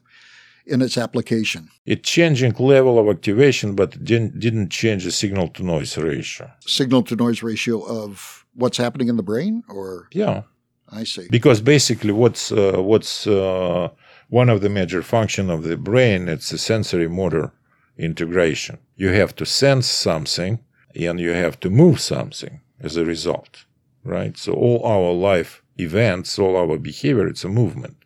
in 0.66 0.82
its 0.82 0.96
application. 0.96 1.68
It's 1.86 2.08
changing 2.10 2.54
level 2.58 2.98
of 2.98 3.08
activation, 3.08 3.74
but 3.74 4.02
didn't, 4.02 4.40
didn't 4.40 4.70
change 4.70 5.04
the 5.04 5.10
signal 5.12 5.48
to 5.48 5.62
noise 5.62 5.96
ratio. 5.98 6.50
Signal 6.66 7.02
to 7.04 7.16
noise 7.16 7.42
ratio 7.42 7.82
of 7.82 8.46
what's 8.54 8.78
happening 8.78 9.08
in 9.08 9.16
the 9.16 9.22
brain, 9.22 9.62
or 9.68 10.08
Yeah, 10.12 10.42
I 10.90 11.04
see. 11.04 11.26
because 11.30 11.60
basically, 11.60 12.12
what's 12.12 12.50
uh, 12.50 12.78
what's 12.78 13.26
uh, 13.26 13.88
one 14.30 14.48
of 14.48 14.60
the 14.62 14.68
major 14.70 15.02
function 15.02 15.50
of 15.50 15.62
the 15.62 15.76
brain? 15.76 16.28
It's 16.28 16.48
the 16.50 16.58
sensory 16.58 17.08
motor 17.08 17.52
integration. 17.96 18.78
You 18.96 19.10
have 19.10 19.34
to 19.36 19.46
sense 19.46 19.86
something, 19.86 20.60
and 20.94 21.20
you 21.20 21.30
have 21.30 21.58
to 21.60 21.70
move 21.70 22.00
something 22.00 22.60
as 22.80 22.96
a 22.96 23.04
result, 23.04 23.64
right? 24.04 24.36
So 24.36 24.52
all 24.52 24.84
our 24.84 25.12
life 25.12 25.62
events, 25.78 26.38
all 26.38 26.56
our 26.56 26.78
behavior, 26.78 27.26
it's 27.26 27.44
a 27.44 27.48
movement 27.48 27.96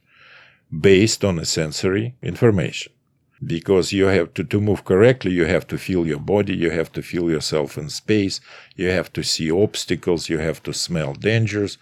based 0.81 1.25
on 1.25 1.39
a 1.39 1.45
sensory 1.45 2.15
information. 2.23 2.93
Because 3.45 3.93
you 3.93 4.07
have 4.07 4.35
to, 4.35 4.45
to 4.45 4.61
move 4.61 4.85
correctly, 4.85 5.31
you 5.31 5.45
have 5.45 5.67
to 5.69 5.79
feel 5.79 6.07
your 6.07 6.19
body, 6.19 6.57
you 6.57 6.71
have 6.71 6.91
to 6.93 7.03
feel 7.03 7.31
yourself 7.31 7.79
in 7.79 7.89
space, 7.89 8.41
you 8.75 8.89
have 8.89 9.13
to 9.13 9.23
see 9.23 9.51
obstacles, 9.51 10.29
you 10.29 10.39
have 10.39 10.61
to 10.65 10.73
smell 10.73 11.15
dangers, 11.15 11.79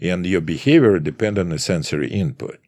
and 0.00 0.24
your 0.24 0.40
behavior 0.40 0.98
depends 0.98 1.38
on 1.38 1.50
the 1.50 1.58
sensory 1.58 2.10
input. 2.10 2.58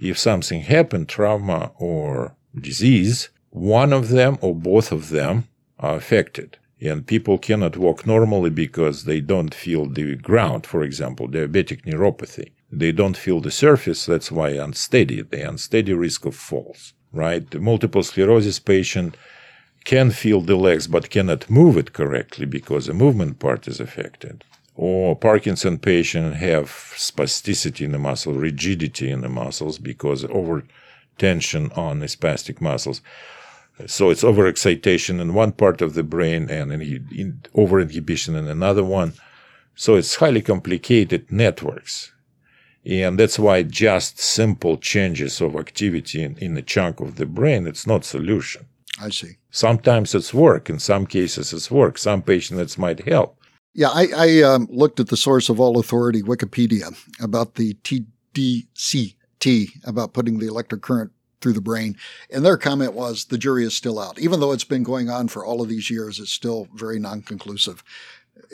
If 0.00 0.18
something 0.18 0.62
happened, 0.62 1.08
trauma 1.08 1.72
or 1.78 2.34
disease, 2.58 3.28
one 3.54 3.92
of 3.92 4.08
them 4.08 4.36
or 4.40 4.52
both 4.52 4.90
of 4.90 5.10
them 5.10 5.46
are 5.78 5.94
affected. 5.94 6.58
And 6.80 7.06
people 7.06 7.38
cannot 7.38 7.76
walk 7.76 8.04
normally 8.04 8.50
because 8.50 9.04
they 9.04 9.20
don't 9.20 9.54
feel 9.54 9.86
the 9.86 10.16
ground, 10.16 10.66
for 10.66 10.82
example, 10.82 11.28
diabetic 11.28 11.82
neuropathy. 11.84 12.50
They 12.72 12.90
don't 12.90 13.16
feel 13.16 13.40
the 13.40 13.52
surface, 13.52 14.06
that's 14.06 14.32
why 14.32 14.50
unsteady, 14.50 15.22
the 15.22 15.48
unsteady 15.48 15.94
risk 15.94 16.26
of 16.26 16.34
falls, 16.34 16.94
right? 17.12 17.48
The 17.48 17.60
multiple 17.60 18.02
sclerosis 18.02 18.58
patient 18.58 19.16
can 19.84 20.10
feel 20.10 20.40
the 20.40 20.56
legs 20.56 20.88
but 20.88 21.08
cannot 21.08 21.48
move 21.48 21.76
it 21.76 21.92
correctly 21.92 22.46
because 22.46 22.86
the 22.86 22.94
movement 22.94 23.38
part 23.38 23.68
is 23.68 23.78
affected. 23.78 24.42
Or 24.74 25.14
Parkinson 25.14 25.78
patient 25.78 26.34
have 26.34 26.66
spasticity 26.96 27.82
in 27.82 27.92
the 27.92 28.00
muscle, 28.00 28.32
rigidity 28.32 29.10
in 29.10 29.20
the 29.20 29.28
muscles 29.28 29.78
because 29.78 30.24
over 30.24 30.64
tension 31.18 31.70
on 31.76 32.00
the 32.00 32.06
spastic 32.06 32.60
muscles. 32.60 33.00
So 33.86 34.10
it's 34.10 34.22
overexcitation 34.22 35.20
in 35.20 35.34
one 35.34 35.52
part 35.52 35.82
of 35.82 35.94
the 35.94 36.04
brain 36.04 36.48
and 36.48 36.72
in, 36.72 36.80
in 36.82 37.40
overinhibition 37.54 38.36
in 38.36 38.46
another 38.46 38.84
one. 38.84 39.14
So 39.74 39.96
it's 39.96 40.16
highly 40.16 40.42
complicated 40.42 41.30
networks. 41.30 42.12
And 42.86 43.18
that's 43.18 43.38
why 43.38 43.62
just 43.62 44.18
simple 44.18 44.76
changes 44.76 45.40
of 45.40 45.56
activity 45.56 46.22
in, 46.22 46.36
in 46.38 46.56
a 46.56 46.62
chunk 46.62 47.00
of 47.00 47.16
the 47.16 47.26
brain, 47.26 47.66
it's 47.66 47.86
not 47.86 48.04
solution. 48.04 48.66
I 49.00 49.08
see. 49.08 49.38
Sometimes 49.50 50.14
it's 50.14 50.32
work. 50.32 50.70
In 50.70 50.78
some 50.78 51.06
cases, 51.06 51.52
it's 51.52 51.70
work. 51.70 51.98
Some 51.98 52.22
patients 52.22 52.78
might 52.78 53.06
help. 53.06 53.38
Yeah, 53.72 53.88
I, 53.88 54.06
I 54.16 54.42
um, 54.42 54.68
looked 54.70 55.00
at 55.00 55.08
the 55.08 55.16
source 55.16 55.48
of 55.48 55.58
all 55.58 55.80
authority, 55.80 56.22
Wikipedia, 56.22 56.94
about 57.20 57.56
the 57.56 57.74
tDCS, 57.82 59.14
about 59.84 60.12
putting 60.12 60.38
the 60.38 60.46
electric 60.46 60.82
current 60.82 61.10
through 61.44 61.52
the 61.52 61.60
brain. 61.60 61.94
And 62.30 62.42
their 62.44 62.56
comment 62.56 62.94
was 62.94 63.26
the 63.26 63.36
jury 63.36 63.64
is 63.64 63.74
still 63.74 64.00
out. 64.00 64.18
Even 64.18 64.40
though 64.40 64.52
it's 64.52 64.64
been 64.64 64.82
going 64.82 65.10
on 65.10 65.28
for 65.28 65.44
all 65.44 65.60
of 65.60 65.68
these 65.68 65.90
years, 65.90 66.18
it's 66.18 66.32
still 66.32 66.68
very 66.74 66.98
non 66.98 67.20
conclusive. 67.20 67.84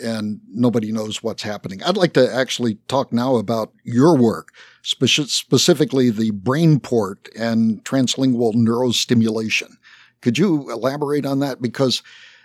And 0.03 0.41
nobody 0.49 0.91
knows 0.91 1.23
what's 1.23 1.45
happening. 1.45 1.83
I'd 1.85 1.97
like 1.97 2.15
to 2.15 2.35
actually 2.35 2.79
talk 2.89 3.13
now 3.13 3.37
about 3.37 3.73
your 3.85 4.17
work, 4.17 4.49
speci- 4.83 5.29
specifically 5.29 6.11
the 6.11 6.33
BrainPort 6.33 7.29
and 7.39 7.85
translingual 7.85 8.55
neurostimulation. 8.55 9.77
Could 10.21 10.37
you 10.37 10.69
elaborate 10.71 11.25
on 11.25 11.39
that? 11.39 11.63
Because 11.63 12.03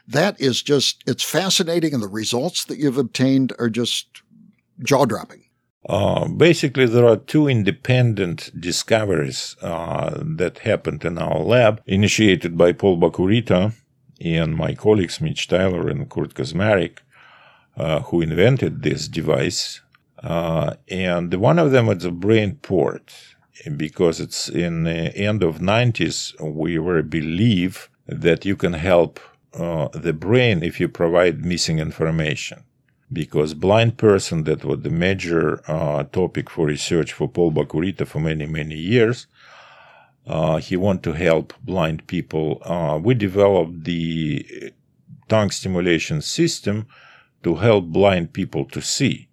that 0.07 0.39
is 0.39 0.61
just, 0.61 1.03
it's 1.07 1.23
fascinating, 1.23 1.93
and 1.93 2.03
the 2.03 2.07
results 2.07 2.65
that 2.65 2.77
you've 2.77 2.99
obtained 2.99 3.51
are 3.57 3.69
just 3.69 4.21
jaw 4.83 5.05
dropping. 5.05 5.44
Uh, 5.87 6.27
basically, 6.27 6.87
there 6.87 7.05
are 7.05 7.17
two 7.17 7.47
independent 7.47 8.49
discoveries 8.59 9.55
uh, 9.61 10.19
that 10.19 10.59
happened 10.59 11.05
in 11.05 11.17
our 11.17 11.39
lab, 11.39 11.81
initiated 11.85 12.57
by 12.57 12.71
Paul 12.71 12.97
Bach-y-Rita 12.97 13.71
and 14.19 14.55
my 14.55 14.73
colleagues 14.73 15.21
Mitch 15.21 15.47
Tyler 15.47 15.87
and 15.87 16.09
Kurt 16.09 16.33
Kaczmarek, 16.33 16.99
uh, 17.77 17.99
who 18.01 18.21
invented 18.21 18.81
this 18.81 19.07
device. 19.07 19.81
Uh, 20.23 20.73
and 20.87 21.31
one 21.35 21.59
of 21.59 21.71
them 21.71 21.87
is 21.89 22.03
a 22.03 22.09
BrainPort, 22.09 23.13
because 23.77 24.19
it's 24.19 24.49
in 24.49 24.85
the 24.85 25.15
end 25.15 25.43
of 25.43 25.59
90s, 25.59 26.33
we 26.41 26.79
were 26.79 27.03
believe 27.03 27.89
that 28.07 28.43
you 28.43 28.55
can 28.55 28.73
help 28.73 29.19
uh, 29.53 29.87
the 29.89 30.13
brain 30.13 30.63
if 30.63 30.79
you 30.79 30.89
provide 30.89 31.45
missing 31.45 31.77
information 31.77 32.63
because 33.11 33.53
blind 33.53 33.97
person 33.97 34.43
that 34.43 34.65
was 34.65 34.81
the 34.81 34.89
major 34.89 35.61
uh, 35.69 36.03
topic 36.05 36.49
for 36.49 36.65
research 36.65 37.13
for 37.13 37.27
Paul 37.27 37.51
Bach-y-Rita 37.51 38.05
for 38.05 38.19
many 38.19 38.45
many 38.45 38.75
years. 38.75 39.27
Uh, 40.27 40.57
he 40.57 40.75
wanted 40.75 41.03
to 41.03 41.11
help 41.13 41.53
blind 41.61 42.07
people. 42.07 42.59
Uh, 42.65 42.99
we 43.01 43.13
developed 43.13 43.83
the 43.83 44.73
tongue 45.27 45.51
stimulation 45.51 46.21
system 46.21 46.87
to 47.43 47.55
help 47.55 47.85
blind 47.85 48.33
people 48.33 48.65
to 48.65 48.81
see. 48.81 49.27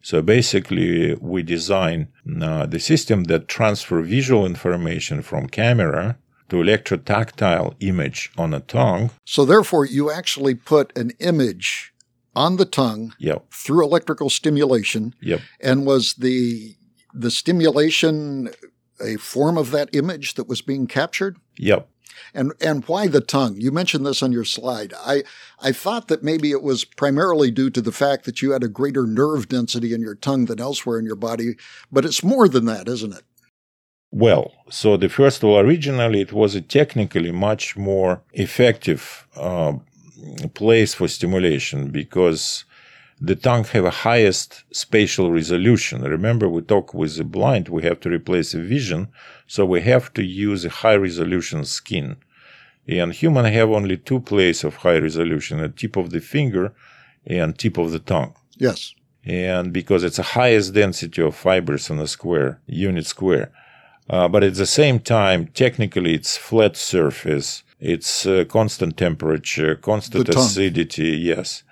So 0.00 0.20
basically, 0.20 1.14
we 1.14 1.42
design 1.42 2.08
uh, 2.40 2.66
the 2.66 2.80
system 2.80 3.24
that 3.24 3.46
transfer 3.46 4.02
visual 4.02 4.44
information 4.46 5.22
from 5.22 5.48
camera 5.48 6.16
to 6.48 6.56
electrotactile 6.56 7.74
image 7.80 8.30
on 8.36 8.52
a 8.52 8.60
tongue. 8.60 9.10
So, 9.24 9.44
therefore, 9.44 9.84
you 9.86 10.10
actually 10.10 10.54
put 10.54 10.96
an 10.98 11.12
image 11.20 11.91
on 12.34 12.56
the 12.56 12.64
tongue 12.64 13.14
Yep, 13.18 13.52
through 13.52 13.84
electrical 13.84 14.30
stimulation 14.30 15.14
yep. 15.20 15.40
and 15.60 15.86
was 15.86 16.14
the 16.14 16.76
the 17.14 17.30
stimulation 17.30 18.50
a 19.00 19.16
form 19.16 19.58
of 19.58 19.70
that 19.72 19.90
image 19.92 20.34
that 20.34 20.48
was 20.48 20.62
being 20.62 20.86
captured? 20.86 21.36
Yep. 21.56 21.88
And 22.34 22.52
and 22.60 22.84
why 22.84 23.08
the 23.08 23.20
tongue? 23.20 23.56
You 23.58 23.72
mentioned 23.72 24.06
this 24.06 24.22
on 24.22 24.32
your 24.32 24.44
slide. 24.44 24.94
I 25.04 25.24
I 25.60 25.72
thought 25.72 26.08
that 26.08 26.22
maybe 26.22 26.50
it 26.50 26.62
was 26.62 26.84
primarily 26.84 27.50
due 27.50 27.70
to 27.70 27.80
the 27.80 27.92
fact 27.92 28.24
that 28.24 28.42
you 28.42 28.52
had 28.52 28.62
a 28.62 28.68
greater 28.68 29.06
nerve 29.06 29.48
density 29.48 29.92
in 29.92 30.00
your 30.00 30.14
tongue 30.14 30.46
than 30.46 30.60
elsewhere 30.60 30.98
in 30.98 31.04
your 31.04 31.16
body, 31.16 31.56
but 31.90 32.04
it's 32.04 32.22
more 32.22 32.48
than 32.48 32.66
that, 32.66 32.88
isn't 32.88 33.14
it? 33.14 33.24
Well, 34.10 34.52
so 34.68 34.98
the 34.98 35.08
first 35.08 35.42
of 35.42 35.48
all, 35.48 35.58
originally 35.58 36.20
it 36.20 36.32
was 36.32 36.54
a 36.54 36.60
technically 36.60 37.32
much 37.32 37.78
more 37.78 38.22
effective 38.34 39.26
uh, 39.36 39.74
place 40.54 40.94
for 40.94 41.08
stimulation 41.08 41.90
because 41.90 42.64
the 43.20 43.36
tongue 43.36 43.64
have 43.64 43.84
a 43.84 43.90
highest 43.90 44.64
spatial 44.72 45.30
resolution. 45.30 46.02
Remember, 46.02 46.48
we 46.48 46.62
talk 46.62 46.92
with 46.92 47.16
the 47.16 47.24
blind, 47.24 47.68
we 47.68 47.82
have 47.84 48.00
to 48.00 48.10
replace 48.10 48.52
a 48.52 48.60
vision, 48.60 49.08
so 49.46 49.64
we 49.64 49.80
have 49.82 50.12
to 50.14 50.24
use 50.24 50.64
a 50.64 50.70
high 50.70 50.96
resolution 50.96 51.64
skin. 51.64 52.16
And 52.88 53.12
human 53.12 53.44
have 53.44 53.70
only 53.70 53.96
two 53.96 54.20
places 54.20 54.64
of 54.64 54.76
high 54.76 54.98
resolution, 54.98 55.58
the 55.58 55.68
tip 55.68 55.96
of 55.96 56.10
the 56.10 56.20
finger 56.20 56.74
and 57.24 57.56
tip 57.56 57.78
of 57.78 57.92
the 57.92 58.00
tongue. 58.00 58.34
Yes. 58.56 58.94
And 59.24 59.72
because 59.72 60.02
it's 60.02 60.16
the 60.16 60.24
highest 60.24 60.74
density 60.74 61.22
of 61.22 61.36
fibers 61.36 61.90
on 61.90 62.00
a 62.00 62.08
square, 62.08 62.60
unit 62.66 63.06
square. 63.06 63.52
Uh, 64.10 64.26
but 64.26 64.42
at 64.42 64.54
the 64.54 64.66
same 64.66 64.98
time, 64.98 65.46
technically, 65.54 66.14
it's 66.14 66.36
flat 66.36 66.76
surface, 66.76 67.62
it's 67.82 68.26
uh, 68.26 68.44
constant 68.48 68.96
temperature, 68.96 69.74
constant 69.74 70.28
acidity, 70.28 71.10
yes. 71.18 71.64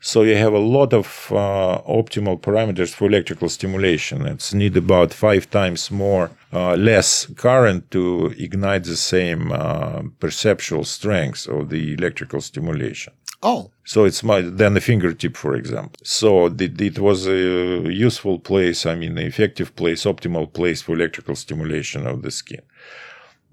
So 0.00 0.22
you 0.22 0.34
have 0.34 0.52
a 0.52 0.58
lot 0.58 0.92
of 0.92 1.28
uh, 1.30 1.80
optimal 1.88 2.40
parameters 2.40 2.92
for 2.92 3.06
electrical 3.06 3.48
stimulation. 3.48 4.26
It's 4.26 4.52
need 4.52 4.76
about 4.76 5.14
five 5.14 5.48
times 5.48 5.92
more, 5.92 6.32
uh, 6.52 6.74
less 6.74 7.26
current 7.36 7.88
to 7.92 8.34
ignite 8.36 8.82
the 8.82 8.96
same 8.96 9.52
uh, 9.52 10.02
perceptual 10.18 10.84
strength 10.84 11.46
of 11.46 11.68
the 11.68 11.94
electrical 11.94 12.40
stimulation. 12.40 13.12
Oh. 13.44 13.70
So 13.84 14.04
it's 14.04 14.24
my, 14.24 14.40
than 14.40 14.74
the 14.74 14.80
fingertip, 14.80 15.36
for 15.36 15.54
example. 15.54 16.00
So 16.02 16.46
it, 16.46 16.80
it 16.80 16.98
was 16.98 17.28
a 17.28 17.88
useful 17.88 18.40
place, 18.40 18.84
I 18.86 18.96
mean, 18.96 19.18
an 19.18 19.26
effective 19.26 19.76
place, 19.76 20.04
optimal 20.04 20.52
place 20.52 20.82
for 20.82 20.94
electrical 20.94 21.36
stimulation 21.36 22.08
of 22.08 22.22
the 22.22 22.32
skin. 22.32 22.62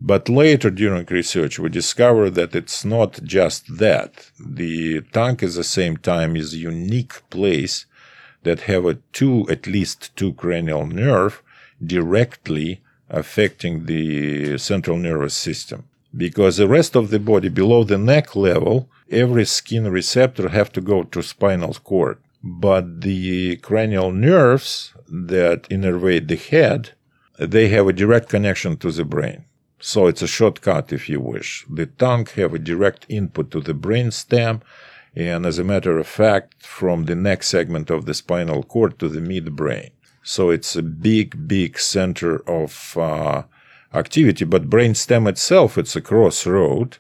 But 0.02 0.30
later 0.30 0.70
during 0.70 1.06
research, 1.06 1.60
we 1.60 1.70
discovered 1.70 2.32
that 2.32 2.56
it's 2.56 2.86
not 2.86 3.22
just 3.24 3.78
that. 3.78 4.32
The 4.40 5.02
tongue 5.12 5.40
at 5.42 5.54
the 5.54 5.64
same 5.64 5.98
time 5.98 6.38
is 6.38 6.54
a 6.54 6.58
unique 6.58 7.22
place 7.30 7.86
that 8.44 8.62
have 8.62 8.86
a 8.86 9.00
two, 9.12 9.46
at 9.50 9.68
least 9.68 10.16
two 10.16 10.34
cranial 10.34 10.88
nerve 10.88 11.42
directly 11.86 12.82
affecting 13.10 13.86
the 13.86 14.58
central 14.58 14.98
nervous 14.98 15.34
system. 15.34 15.86
Because 16.16 16.58
the 16.58 16.68
rest 16.68 16.96
of 16.96 17.10
the 17.10 17.20
body 17.20 17.50
below 17.50 17.84
the 17.84 17.98
neck 17.98 18.36
level, 18.36 18.90
every 19.12 19.46
skin 19.46 19.90
receptor 19.92 20.50
have 20.50 20.72
to 20.74 20.82
go 20.82 21.04
to 21.04 21.22
spinal 21.22 21.74
cord. 21.74 22.18
But 22.42 23.02
the 23.02 23.58
cranial 23.58 24.12
nerves 24.12 24.94
that 25.10 25.64
innervate 25.70 26.28
the 26.30 26.38
head, 26.38 26.92
they 27.38 27.68
have 27.70 27.88
a 27.88 27.94
direct 27.94 28.30
connection 28.30 28.78
to 28.78 28.92
the 28.92 29.04
brain. 29.04 29.46
So 29.80 30.08
it's 30.08 30.22
a 30.22 30.28
shortcut 30.28 30.92
if 30.92 31.08
you 31.08 31.20
wish. 31.20 31.66
The 31.70 31.86
tongue 31.86 32.28
have 32.36 32.54
a 32.54 32.60
direct 32.60 33.06
input 33.10 33.52
to 33.52 33.62
the 33.62 33.74
brain 33.74 34.12
stem, 34.12 34.62
and 35.16 35.46
as 35.46 35.58
a 35.58 35.64
matter 35.64 35.98
of 35.98 36.08
fact, 36.08 36.66
from 36.66 37.06
the 37.06 37.16
neck 37.16 37.44
segment 37.44 37.90
of 37.90 38.06
the 38.06 38.14
spinal 38.14 38.64
cord 38.64 39.00
to 39.00 39.08
the 39.08 39.22
midbrain. 39.22 39.92
So 40.22 40.50
it's 40.50 40.76
a 40.76 40.84
big, 40.84 41.48
big 41.48 41.80
center 41.80 42.38
of 42.48 42.98
uh, 42.98 43.44
activity. 43.94 44.46
But 44.46 44.70
brainstem 44.70 45.28
itself, 45.28 45.78
it's 45.78 45.96
a 45.96 46.02
crossroad 46.02 46.98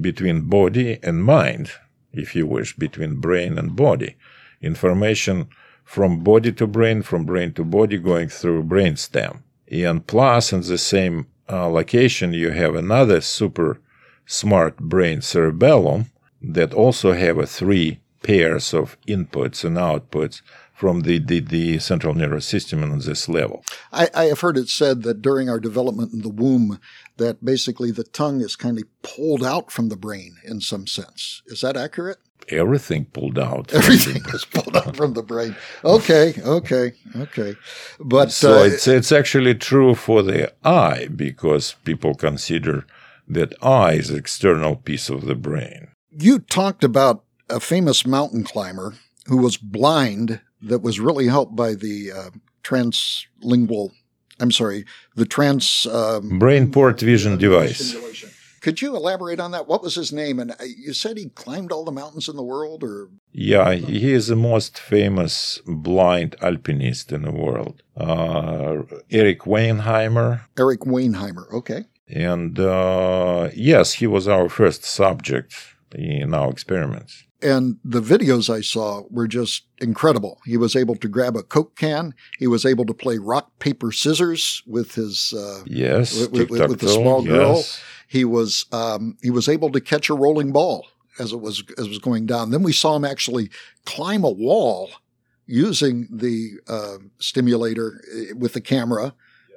between 0.00 0.48
body 0.48 0.98
and 1.02 1.24
mind, 1.24 1.72
if 2.12 2.34
you 2.34 2.46
wish, 2.46 2.76
between 2.76 3.16
brain 3.16 3.58
and 3.58 3.76
body. 3.76 4.16
Information 4.62 5.48
from 5.84 6.20
body 6.20 6.52
to 6.52 6.66
brain, 6.66 7.02
from 7.02 7.24
brain 7.24 7.52
to 7.54 7.64
body, 7.64 7.98
going 7.98 8.28
through 8.28 8.64
brainstem. 8.64 9.40
And 9.70 10.06
plus, 10.06 10.52
in 10.52 10.62
the 10.62 10.78
same 10.78 11.26
uh, 11.52 11.66
location, 11.68 12.32
you 12.32 12.50
have 12.50 12.74
another 12.74 13.20
super 13.20 13.80
smart 14.26 14.78
brain 14.78 15.20
cerebellum 15.20 16.06
that 16.40 16.72
also 16.72 17.12
have 17.12 17.38
a 17.38 17.46
three 17.46 18.00
pairs 18.22 18.72
of 18.72 18.96
inputs 19.06 19.64
and 19.64 19.76
outputs 19.76 20.40
from 20.72 21.00
the, 21.02 21.18
the, 21.18 21.40
the 21.40 21.78
central 21.78 22.14
nervous 22.14 22.46
system 22.46 22.82
on 22.82 22.98
this 22.98 23.28
level. 23.28 23.64
I, 23.92 24.08
I, 24.14 24.24
have 24.24 24.40
heard 24.40 24.56
it 24.56 24.68
said 24.68 25.02
that 25.02 25.22
during 25.22 25.48
our 25.48 25.60
development 25.60 26.12
in 26.12 26.22
the 26.22 26.28
womb, 26.28 26.80
that 27.18 27.44
basically 27.44 27.90
the 27.90 28.04
tongue 28.04 28.40
is 28.40 28.56
kind 28.56 28.78
of 28.78 28.84
pulled 29.02 29.44
out 29.44 29.70
from 29.70 29.90
the 29.90 29.96
brain 29.96 30.36
in 30.44 30.60
some 30.60 30.86
sense. 30.86 31.42
Is 31.46 31.60
that 31.60 31.76
accurate? 31.76 32.18
Everything 32.48 33.06
pulled 33.06 33.38
out. 33.38 33.72
Everything 33.72 34.22
was 34.32 34.44
pulled 34.44 34.76
out 34.76 34.96
from 34.96 35.14
the 35.14 35.22
brain. 35.22 35.56
Okay, 35.84 36.34
okay, 36.44 36.92
okay. 37.16 37.54
But 38.00 38.30
so 38.30 38.60
uh, 38.60 38.64
it's 38.64 38.86
it's 38.86 39.12
actually 39.12 39.54
true 39.54 39.94
for 39.94 40.22
the 40.22 40.52
eye 40.64 41.08
because 41.14 41.76
people 41.84 42.14
consider 42.14 42.86
that 43.28 43.54
eye 43.62 43.94
is 43.94 44.10
external 44.10 44.76
piece 44.76 45.08
of 45.08 45.26
the 45.26 45.34
brain. 45.34 45.88
You 46.10 46.40
talked 46.40 46.84
about 46.84 47.24
a 47.48 47.60
famous 47.60 48.06
mountain 48.06 48.44
climber 48.44 48.94
who 49.26 49.38
was 49.38 49.56
blind 49.56 50.40
that 50.60 50.80
was 50.80 51.00
really 51.00 51.28
helped 51.28 51.56
by 51.56 51.74
the 51.74 52.12
uh, 52.12 52.30
translingual. 52.62 53.92
I'm 54.40 54.50
sorry, 54.50 54.84
the 55.14 55.26
trans 55.26 55.86
um, 55.86 56.40
BrainPort 56.40 57.00
vision 57.00 57.38
device. 57.38 57.94
Could 58.62 58.80
you 58.80 58.94
elaborate 58.94 59.40
on 59.40 59.50
that? 59.50 59.66
What 59.66 59.82
was 59.82 59.96
his 59.96 60.12
name? 60.12 60.38
And 60.38 60.52
uh, 60.52 60.64
you 60.64 60.92
said 60.92 61.16
he 61.16 61.30
climbed 61.30 61.72
all 61.72 61.84
the 61.84 61.90
mountains 61.90 62.28
in 62.28 62.36
the 62.36 62.44
world, 62.44 62.84
or 62.84 63.08
yeah, 63.32 63.74
he 63.74 64.12
is 64.12 64.28
the 64.28 64.36
most 64.36 64.78
famous 64.78 65.60
blind 65.66 66.36
alpinist 66.40 67.10
in 67.10 67.22
the 67.22 67.32
world. 67.32 67.82
Uh, 67.96 68.82
Erik 69.10 69.40
Weihenmayer. 69.40 70.42
Erik 70.56 70.80
Weihenmayer. 70.80 71.52
Okay. 71.52 71.86
And 72.08 72.58
uh, 72.60 73.50
yes, 73.54 73.94
he 73.94 74.06
was 74.06 74.28
our 74.28 74.48
first 74.48 74.84
subject 74.84 75.54
in 75.94 76.32
our 76.32 76.50
experiments. 76.50 77.24
And 77.42 77.78
the 77.84 78.00
videos 78.00 78.48
I 78.48 78.60
saw 78.60 79.02
were 79.10 79.26
just 79.26 79.64
incredible. 79.78 80.38
He 80.44 80.56
was 80.56 80.76
able 80.76 80.94
to 80.96 81.08
grab 81.08 81.36
a 81.36 81.42
Coke 81.42 81.76
can. 81.76 82.14
He 82.38 82.46
was 82.46 82.64
able 82.64 82.84
to 82.86 82.94
play 82.94 83.18
rock, 83.18 83.50
paper, 83.58 83.90
scissors 83.90 84.62
with 84.66 84.94
his 84.94 85.34
uh, 85.36 85.62
yes, 85.66 86.18
with, 86.18 86.50
with, 86.50 86.68
with 86.68 86.80
the 86.80 86.88
small 86.88 87.22
girl. 87.22 87.56
Yes 87.56 87.82
he 88.12 88.26
was 88.26 88.66
um, 88.72 89.16
he 89.22 89.30
was 89.30 89.48
able 89.48 89.72
to 89.72 89.80
catch 89.80 90.10
a 90.10 90.14
rolling 90.14 90.52
ball 90.52 90.86
as 91.18 91.32
it 91.32 91.40
was 91.40 91.64
as 91.78 91.86
it 91.86 91.88
was 91.88 91.98
going 91.98 92.26
down. 92.26 92.50
Then 92.50 92.62
we 92.62 92.72
saw 92.72 92.94
him 92.94 93.06
actually 93.06 93.48
climb 93.86 94.22
a 94.22 94.30
wall 94.30 94.90
using 95.46 96.08
the 96.10 96.58
uh, 96.68 96.98
stimulator 97.18 98.02
eh, 98.14 98.34
with 98.36 98.52
the 98.52 98.60
camera, 98.60 99.14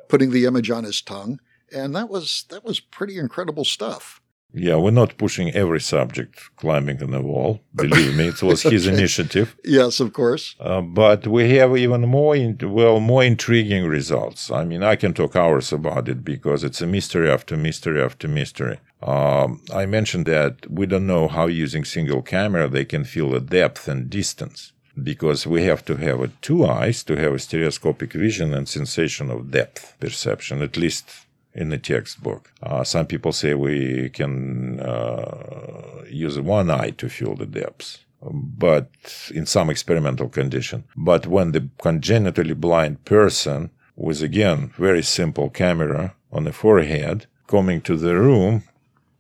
putting 0.07 0.31
the 0.31 0.45
image 0.45 0.71
on 0.71 0.85
his 0.85 1.01
tongue, 1.01 1.41
and 1.75 1.93
that 1.97 2.07
was 2.07 2.45
that 2.49 2.63
was 2.63 2.79
pretty 2.79 3.17
incredible 3.17 3.65
stuff. 3.65 4.21
Yeah, 4.55 4.77
we're 4.77 4.91
not 4.91 5.17
pushing 5.17 5.51
every 5.51 5.81
subject 5.81 6.55
climbing 6.55 7.03
on 7.03 7.11
the 7.11 7.21
wall. 7.21 7.61
Believe 7.75 8.15
me, 8.15 8.27
it 8.27 8.41
was 8.41 8.61
his 8.73 8.87
okay. 8.87 8.95
initiative. 8.95 9.55
Yes, 9.65 9.99
of 9.99 10.13
course. 10.13 10.55
Uh, 10.59 10.81
but 10.81 11.27
we 11.27 11.49
have 11.57 11.77
even 11.77 12.01
more, 12.01 12.35
in, 12.35 12.57
well, 12.63 12.99
more 12.99 13.23
intriguing 13.23 13.85
results. 13.85 14.49
I 14.49 14.63
mean, 14.63 14.81
I 14.81 14.95
can 14.95 15.13
talk 15.13 15.35
hours 15.35 15.73
about 15.73 16.07
it 16.07 16.23
because 16.23 16.63
it's 16.63 16.81
a 16.81 16.87
mystery 16.87 17.29
after 17.29 17.57
mystery 17.57 18.01
after 18.01 18.27
mystery. 18.27 18.79
Um, 19.03 19.61
I 19.73 19.85
mentioned 19.85 20.25
that 20.27 20.71
we 20.71 20.85
don't 20.85 21.05
know 21.05 21.27
how 21.27 21.47
using 21.47 21.83
single 21.83 22.21
camera 22.21 22.67
they 22.67 22.85
can 22.85 23.03
feel 23.03 23.31
the 23.31 23.41
depth 23.41 23.87
and 23.87 24.09
distance 24.09 24.71
because 25.01 25.45
we 25.45 25.63
have 25.63 25.83
to 25.85 25.97
have 25.97 26.31
two 26.41 26.65
eyes 26.65 27.03
to 27.03 27.17
have 27.17 27.33
a 27.33 27.39
stereoscopic 27.39 28.13
vision 28.13 28.53
and 28.53 28.67
sensation 28.67 29.29
of 29.29 29.51
depth 29.51 29.95
perception, 29.99 30.61
at 30.61 30.77
least 30.77 31.24
in 31.55 31.69
the 31.69 31.77
textbook. 31.77 32.51
Uh, 32.61 32.83
some 32.83 33.07
people 33.07 33.31
say 33.31 33.53
we 33.53 34.09
can 34.09 34.79
uh, 34.81 36.03
use 36.09 36.39
one 36.39 36.69
eye 36.69 36.91
to 36.91 37.09
feel 37.09 37.35
the 37.35 37.45
depths, 37.45 37.99
but 38.21 38.89
in 39.33 39.45
some 39.45 39.69
experimental 39.69 40.29
condition. 40.29 40.83
But 40.95 41.25
when 41.25 41.53
the 41.53 41.69
congenitally 41.81 42.53
blind 42.53 43.05
person 43.05 43.71
with 43.95 44.21
again 44.21 44.73
very 44.77 45.01
simple 45.01 45.49
camera 45.49 46.13
on 46.31 46.43
the 46.43 46.51
forehead 46.51 47.27
coming 47.47 47.79
to 47.81 47.95
the 47.95 48.15
room, 48.15 48.63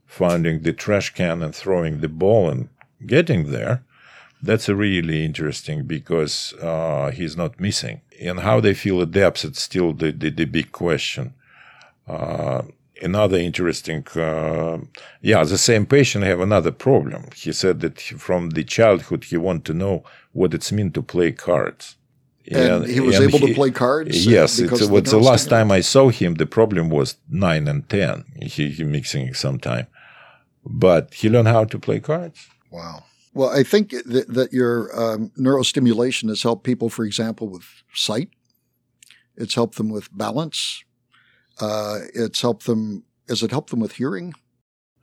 finding 0.05 0.61
the 0.61 0.73
trash 0.73 1.13
can 1.13 1.41
and 1.41 1.55
throwing 1.55 2.01
the 2.01 2.09
ball 2.09 2.49
and 2.49 2.67
getting 3.05 3.51
there, 3.51 3.83
that's 4.41 4.67
really 4.67 5.23
interesting 5.23 5.85
because 5.85 6.53
uh, 6.61 7.11
he's 7.11 7.37
not 7.37 7.59
missing. 7.59 8.01
And 8.21 8.41
how 8.41 8.59
they 8.59 8.73
feel 8.73 8.99
the 8.99 9.05
depths, 9.05 9.45
it's 9.45 9.61
still 9.61 9.93
the, 9.93 10.11
the, 10.11 10.29
the 10.29 10.45
big 10.45 10.71
question. 10.71 11.33
Uh, 12.07 12.63
another 13.01 13.37
interesting, 13.37 14.05
uh, 14.15 14.77
yeah, 15.21 15.43
the 15.43 15.57
same 15.57 15.85
patient 15.85 16.23
have 16.23 16.39
another 16.39 16.71
problem. 16.71 17.25
He 17.35 17.51
said 17.51 17.79
that 17.81 17.99
he, 17.99 18.15
from 18.15 18.51
the 18.51 18.63
childhood 18.63 19.25
he 19.25 19.37
want 19.37 19.65
to 19.65 19.73
know 19.73 20.03
what 20.31 20.53
it's 20.53 20.71
mean 20.71 20.91
to 20.91 21.01
play 21.01 21.31
cards. 21.31 21.97
And, 22.51 22.85
he 22.85 22.99
was 22.99 23.15
and 23.15 23.27
able 23.27 23.39
he- 23.39 23.47
to 23.47 23.55
play 23.55 23.71
cards. 23.71 24.25
Yes, 24.25 24.59
it's, 24.59 24.81
of 24.81 24.91
what's 24.91 25.09
the 25.09 25.17
last 25.17 25.49
time 25.49 25.71
I 25.71 25.81
saw 25.81 26.09
him, 26.09 26.35
the 26.35 26.45
problem 26.45 26.89
was 26.89 27.15
nine 27.27 27.67
and 27.67 27.89
ten. 27.89 28.23
He, 28.41 28.69
he 28.69 28.83
mixing 28.83 29.33
sometime, 29.33 29.87
but 30.63 31.13
he 31.15 31.27
learned 31.27 31.47
how 31.47 31.63
to 31.65 31.79
play 31.79 31.99
cards. 31.99 32.47
Wow. 32.69 33.03
Well, 33.33 33.49
I 33.49 33.63
think 33.63 33.89
that, 33.89 34.27
that 34.29 34.53
your 34.53 34.97
um, 34.97 35.31
neurostimulation 35.37 36.29
has 36.29 36.43
helped 36.43 36.63
people, 36.63 36.89
for 36.89 37.03
example, 37.03 37.49
with 37.49 37.65
sight. 37.93 38.29
It's 39.35 39.55
helped 39.55 39.77
them 39.77 39.89
with 39.89 40.15
balance. 40.15 40.83
Uh, 41.59 41.99
it's 42.13 42.41
helped 42.41 42.65
them. 42.65 43.03
Has 43.27 43.43
it 43.43 43.51
helped 43.51 43.71
them 43.71 43.79
with 43.79 43.93
hearing? 43.93 44.33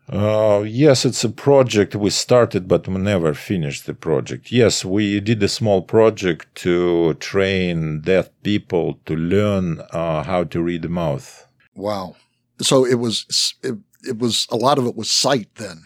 Uh, 0.09 0.65
yes, 0.67 1.05
it's 1.05 1.25
a 1.25 1.29
project 1.31 1.95
we 1.95 2.11
started, 2.11 2.69
but 2.69 2.87
we 2.87 2.99
never 2.99 3.35
finished 3.35 3.87
the 3.87 3.95
project. 3.95 4.53
Yes, 4.53 4.85
we 4.85 5.21
did 5.21 5.43
a 5.43 5.49
small 5.49 5.81
project 5.81 6.55
to 6.57 7.15
train 7.15 8.01
deaf 8.01 8.29
people 8.43 8.99
to 9.07 9.17
learn 9.17 9.81
uh, 9.93 10.23
how 10.25 10.45
to 10.45 10.63
read 10.63 10.83
the 10.83 10.89
mouth. 10.89 11.47
Wow. 11.75 12.17
So 12.61 12.85
it 12.85 12.97
was. 12.97 13.55
It, 13.63 13.79
it 14.05 14.19
was 14.19 14.47
a 14.51 14.57
lot 14.57 14.79
of 14.79 14.87
it 14.87 14.97
was 14.97 15.11
sight 15.11 15.55
then. 15.57 15.85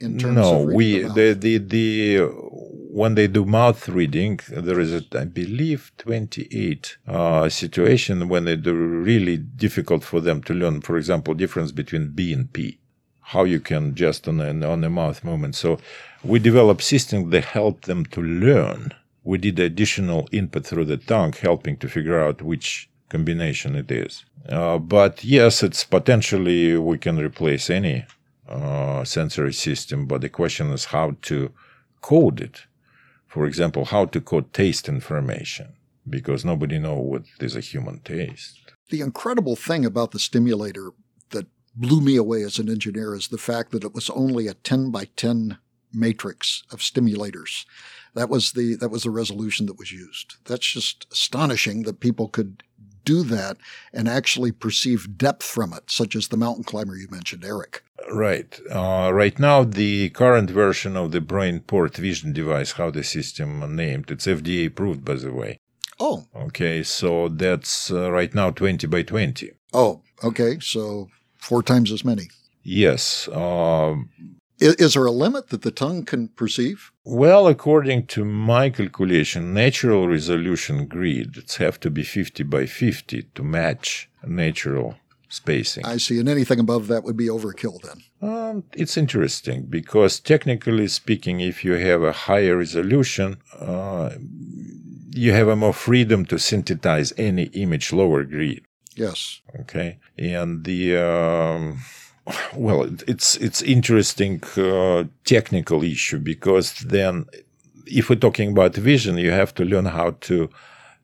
In 0.00 0.18
terms 0.18 0.36
no, 0.36 0.62
of 0.62 0.72
we 0.72 1.02
the, 1.02 1.34
the 1.34 1.58
the 1.58 2.18
when 2.94 3.16
they 3.16 3.26
do 3.26 3.44
mouth 3.44 3.88
reading, 3.88 4.38
there 4.48 4.78
is 4.78 4.92
a, 4.94 5.02
I 5.18 5.24
believe 5.24 5.90
twenty 5.98 6.46
eight 6.52 6.96
uh, 7.08 7.48
situation 7.48 8.28
when 8.28 8.46
it 8.46 8.64
really 8.64 9.36
difficult 9.36 10.04
for 10.04 10.20
them 10.20 10.40
to 10.44 10.54
learn. 10.54 10.80
For 10.80 10.96
example, 10.96 11.34
difference 11.34 11.72
between 11.72 12.12
B 12.12 12.32
and 12.32 12.52
P, 12.52 12.78
how 13.20 13.42
you 13.42 13.58
can 13.58 13.96
just 13.96 14.28
on 14.28 14.40
a, 14.40 14.50
on 14.74 14.84
a 14.84 14.90
mouth 14.90 15.24
movement. 15.24 15.56
So 15.56 15.80
we 16.22 16.38
developed 16.38 16.84
systems 16.84 17.32
that 17.32 17.46
help 17.46 17.80
them 17.82 18.06
to 18.14 18.22
learn. 18.22 18.92
We 19.24 19.38
did 19.38 19.58
additional 19.58 20.28
input 20.30 20.64
through 20.64 20.84
the 20.84 20.98
tongue, 20.98 21.32
helping 21.32 21.76
to 21.78 21.88
figure 21.88 22.20
out 22.22 22.42
which 22.42 22.88
combination 23.08 23.74
it 23.74 23.90
is. 23.90 24.24
Uh, 24.48 24.78
but 24.78 25.24
yes, 25.24 25.64
it's 25.64 25.82
potentially 25.82 26.76
we 26.78 26.98
can 26.98 27.18
replace 27.18 27.70
any 27.70 28.06
uh, 28.48 29.02
sensory 29.02 29.52
system, 29.52 30.06
but 30.06 30.20
the 30.20 30.28
question 30.28 30.70
is 30.70 30.84
how 30.84 31.16
to 31.22 31.50
code 32.00 32.40
it. 32.40 32.66
For 33.34 33.46
example, 33.46 33.86
how 33.86 34.04
to 34.04 34.20
code 34.20 34.52
taste 34.52 34.88
information, 34.88 35.74
because 36.08 36.44
nobody 36.44 36.78
know 36.78 36.94
what 36.94 37.24
is 37.40 37.56
a 37.56 37.60
human 37.60 37.98
taste. 37.98 38.60
The 38.90 39.00
incredible 39.00 39.56
thing 39.56 39.84
about 39.84 40.12
the 40.12 40.20
stimulator 40.20 40.92
that 41.30 41.48
blew 41.74 42.00
me 42.00 42.14
away 42.14 42.44
as 42.44 42.60
an 42.60 42.70
engineer 42.70 43.12
is 43.12 43.26
the 43.26 43.36
fact 43.50 43.72
that 43.72 43.82
it 43.82 43.92
was 43.92 44.08
only 44.08 44.46
a 44.46 44.54
10 44.54 44.92
by 44.92 45.06
10 45.16 45.58
matrix 45.92 46.62
of 46.70 46.78
stimulators. 46.78 47.64
That 48.14 48.30
was 48.30 48.52
the 48.52 48.76
that 48.76 48.90
was 48.90 49.02
the 49.02 49.10
resolution 49.10 49.66
that 49.66 49.80
was 49.80 49.90
used. 49.90 50.36
That's 50.44 50.72
just 50.72 51.08
astonishing 51.10 51.82
that 51.82 51.98
people 51.98 52.28
could 52.28 52.62
do 53.04 53.24
that 53.24 53.56
and 53.92 54.08
actually 54.08 54.52
perceive 54.52 55.18
depth 55.18 55.42
from 55.42 55.72
it, 55.72 55.90
such 55.90 56.14
as 56.14 56.28
the 56.28 56.36
mountain 56.36 56.62
climber 56.62 56.96
you 56.96 57.08
mentioned, 57.10 57.44
Erik. 57.44 57.82
Right. 58.12 58.60
Uh, 58.70 59.10
right 59.12 59.38
now, 59.38 59.64
the 59.64 60.10
current 60.10 60.50
version 60.50 60.96
of 60.96 61.12
the 61.12 61.20
BrainPort 61.20 61.96
vision 61.96 62.32
device, 62.32 62.72
how 62.72 62.90
the 62.90 63.04
system 63.04 63.62
is 63.62 63.70
named, 63.70 64.10
it's 64.10 64.26
FDA 64.26 64.66
approved, 64.66 65.04
by 65.04 65.14
the 65.14 65.32
way. 65.32 65.58
Oh, 66.00 66.26
Okay, 66.34 66.82
so 66.82 67.28
that's 67.28 67.90
uh, 67.90 68.10
right 68.10 68.34
now 68.34 68.50
20 68.50 68.86
by 68.88 69.02
20. 69.02 69.52
oh, 69.72 70.02
okay. 70.24 70.58
So 70.60 71.08
four 71.38 71.62
times 71.62 71.92
as 71.92 72.04
many. 72.04 72.28
Yes. 72.64 73.28
Um, 73.28 74.10
Is, 74.58 74.74
is 74.76 74.94
there 74.94 75.04
a 75.06 75.10
limit 75.12 75.50
that 75.50 75.62
the 75.62 75.70
tongue 75.70 76.04
can 76.04 76.28
perceive? 76.28 76.90
Well, 77.04 77.46
according 77.46 78.06
to 78.08 78.24
my 78.24 78.70
calculation, 78.70 79.54
natural 79.54 80.08
resolution 80.08 80.86
grids 80.86 81.56
have 81.56 81.78
to 81.80 81.90
be 81.90 82.02
50 82.02 82.42
by 82.44 82.66
50 82.66 83.22
to 83.34 83.42
match 83.44 84.08
natural 84.26 84.96
spacing. 85.28 85.84
I 85.84 85.96
see. 85.96 86.18
And 86.18 86.28
anything 86.28 86.60
above 86.60 86.88
that 86.88 87.04
would 87.04 87.16
be 87.16 87.28
overkill 87.28 87.80
then. 87.82 88.02
Um, 88.30 88.64
it's 88.72 88.96
interesting 88.96 89.66
because, 89.66 90.20
technically 90.20 90.88
speaking, 90.88 91.40
if 91.40 91.64
you 91.64 91.72
have 91.72 92.02
a 92.02 92.12
higher 92.12 92.56
resolution, 92.58 93.38
uh, 93.58 94.10
you 95.10 95.32
have 95.32 95.48
a 95.48 95.56
more 95.56 95.72
freedom 95.72 96.24
to 96.26 96.38
synthesize 96.38 97.12
any 97.16 97.44
image 97.44 97.92
lower 97.92 98.24
grid. 98.24 98.64
Yes. 98.96 99.40
Okay, 99.60 99.98
and 100.18 100.64
the 100.64 100.96
um, 100.96 101.80
well, 102.54 102.88
it's 103.06 103.36
it's 103.36 103.62
interesting 103.62 104.42
uh, 104.56 105.04
technical 105.24 105.82
issue 105.82 106.18
because 106.18 106.74
then, 106.80 107.26
if 107.86 108.08
we're 108.08 108.16
talking 108.16 108.52
about 108.52 108.74
vision, 108.74 109.18
you 109.18 109.30
have 109.30 109.54
to 109.54 109.64
learn 109.64 109.86
how 109.86 110.16
to 110.22 110.48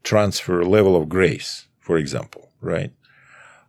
transfer 0.02 0.64
level 0.64 0.96
of 0.96 1.09
grace, 1.09 1.66
for 1.80 1.98
example, 1.98 2.50
right? 2.61 2.92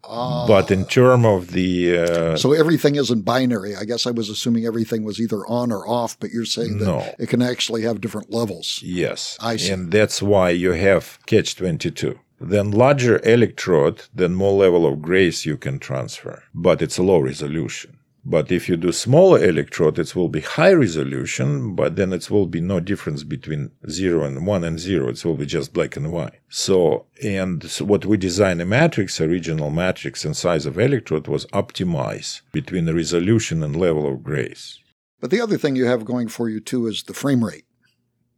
But 0.03 0.71
in 0.71 0.85
term 0.85 1.25
of 1.25 1.51
the 1.51 1.97
uh, 1.99 2.35
So 2.37 2.53
everything 2.53 2.95
isn't 2.95 3.21
binary. 3.21 3.75
I 3.75 3.83
guess 3.85 4.05
I 4.07 4.11
was 4.11 4.29
assuming 4.29 4.65
everything 4.65 5.03
was 5.03 5.19
either 5.19 5.45
on 5.47 5.71
or 5.71 5.87
off, 5.87 6.19
but 6.19 6.31
you're 6.31 6.45
saying 6.45 6.79
that 6.79 6.85
No. 6.85 7.15
it 7.19 7.29
can 7.29 7.41
actually 7.41 7.83
have 7.83 8.01
different 8.01 8.31
levels. 8.31 8.81
Yes. 8.83 9.37
I 9.39 9.57
see. 9.57 9.71
And 9.71 9.91
that's 9.91 10.21
why 10.21 10.49
you 10.49 10.71
have 10.73 11.19
catch 11.25 11.55
22. 11.55 12.19
Then 12.39 12.71
larger 12.71 13.19
electrode, 13.23 14.01
then 14.15 14.33
more 14.33 14.53
level 14.53 14.85
of 14.87 15.01
grace 15.01 15.45
you 15.45 15.57
can 15.57 15.77
transfer, 15.77 16.43
but 16.55 16.81
it's 16.81 16.97
a 16.97 17.03
low 17.03 17.19
resolution. 17.19 17.97
But 18.23 18.51
if 18.51 18.69
you 18.69 18.77
do 18.77 18.91
smaller 18.91 19.43
electrode, 19.43 19.97
it 19.97 20.15
will 20.15 20.29
be 20.29 20.41
high 20.41 20.73
resolution, 20.73 21.75
but 21.75 21.95
then 21.95 22.13
it 22.13 22.29
will 22.29 22.45
be 22.45 22.61
no 22.61 22.79
difference 22.79 23.23
between 23.23 23.71
zero 23.89 24.23
and 24.23 24.45
one 24.45 24.63
and 24.63 24.79
zero. 24.79 25.09
It 25.09 25.25
will 25.25 25.37
be 25.37 25.47
just 25.47 25.73
black 25.73 25.97
and 25.97 26.11
white. 26.11 26.39
So, 26.47 27.07
and 27.23 27.63
so 27.63 27.83
what 27.83 28.05
we 28.05 28.17
designed 28.17 28.61
a 28.61 28.65
matrix, 28.65 29.19
original 29.19 29.71
matrix 29.71 30.23
and 30.23 30.37
size 30.37 30.67
of 30.67 30.77
electrode 30.77 31.27
was 31.27 31.47
optimized 31.47 32.41
between 32.51 32.85
the 32.85 32.93
resolution 32.93 33.63
and 33.63 33.75
level 33.75 34.07
of 34.07 34.23
grace. 34.23 34.77
But 35.19 35.31
the 35.31 35.41
other 35.41 35.57
thing 35.57 35.75
you 35.75 35.85
have 35.85 36.05
going 36.05 36.27
for 36.27 36.47
you 36.47 36.59
too 36.59 36.85
is 36.87 37.03
the 37.03 37.13
frame 37.15 37.43
rate. 37.43 37.65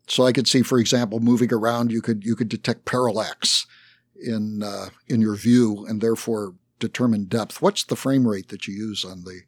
So 0.08 0.26
I 0.26 0.32
could 0.32 0.48
see, 0.48 0.62
for 0.62 0.80
example, 0.80 1.19
moving 1.19 1.54
around, 1.54 1.91
you 1.91 2.02
could 2.02 2.24
you 2.26 2.36
could 2.36 2.50
detect 2.50 2.86
parallax 2.86 3.65
in 4.15 4.63
uh, 4.63 4.89
in 5.08 5.22
your 5.22 5.36
view, 5.36 5.86
and 5.88 6.02
therefore 6.02 6.56
determine 6.80 7.26
depth. 7.26 7.62
What's 7.62 7.84
the 7.86 7.96
frame 7.96 8.28
rate 8.28 8.50
that 8.50 8.67
you 8.67 8.74
use 8.74 9.06
on 9.06 9.24
the 9.24 9.41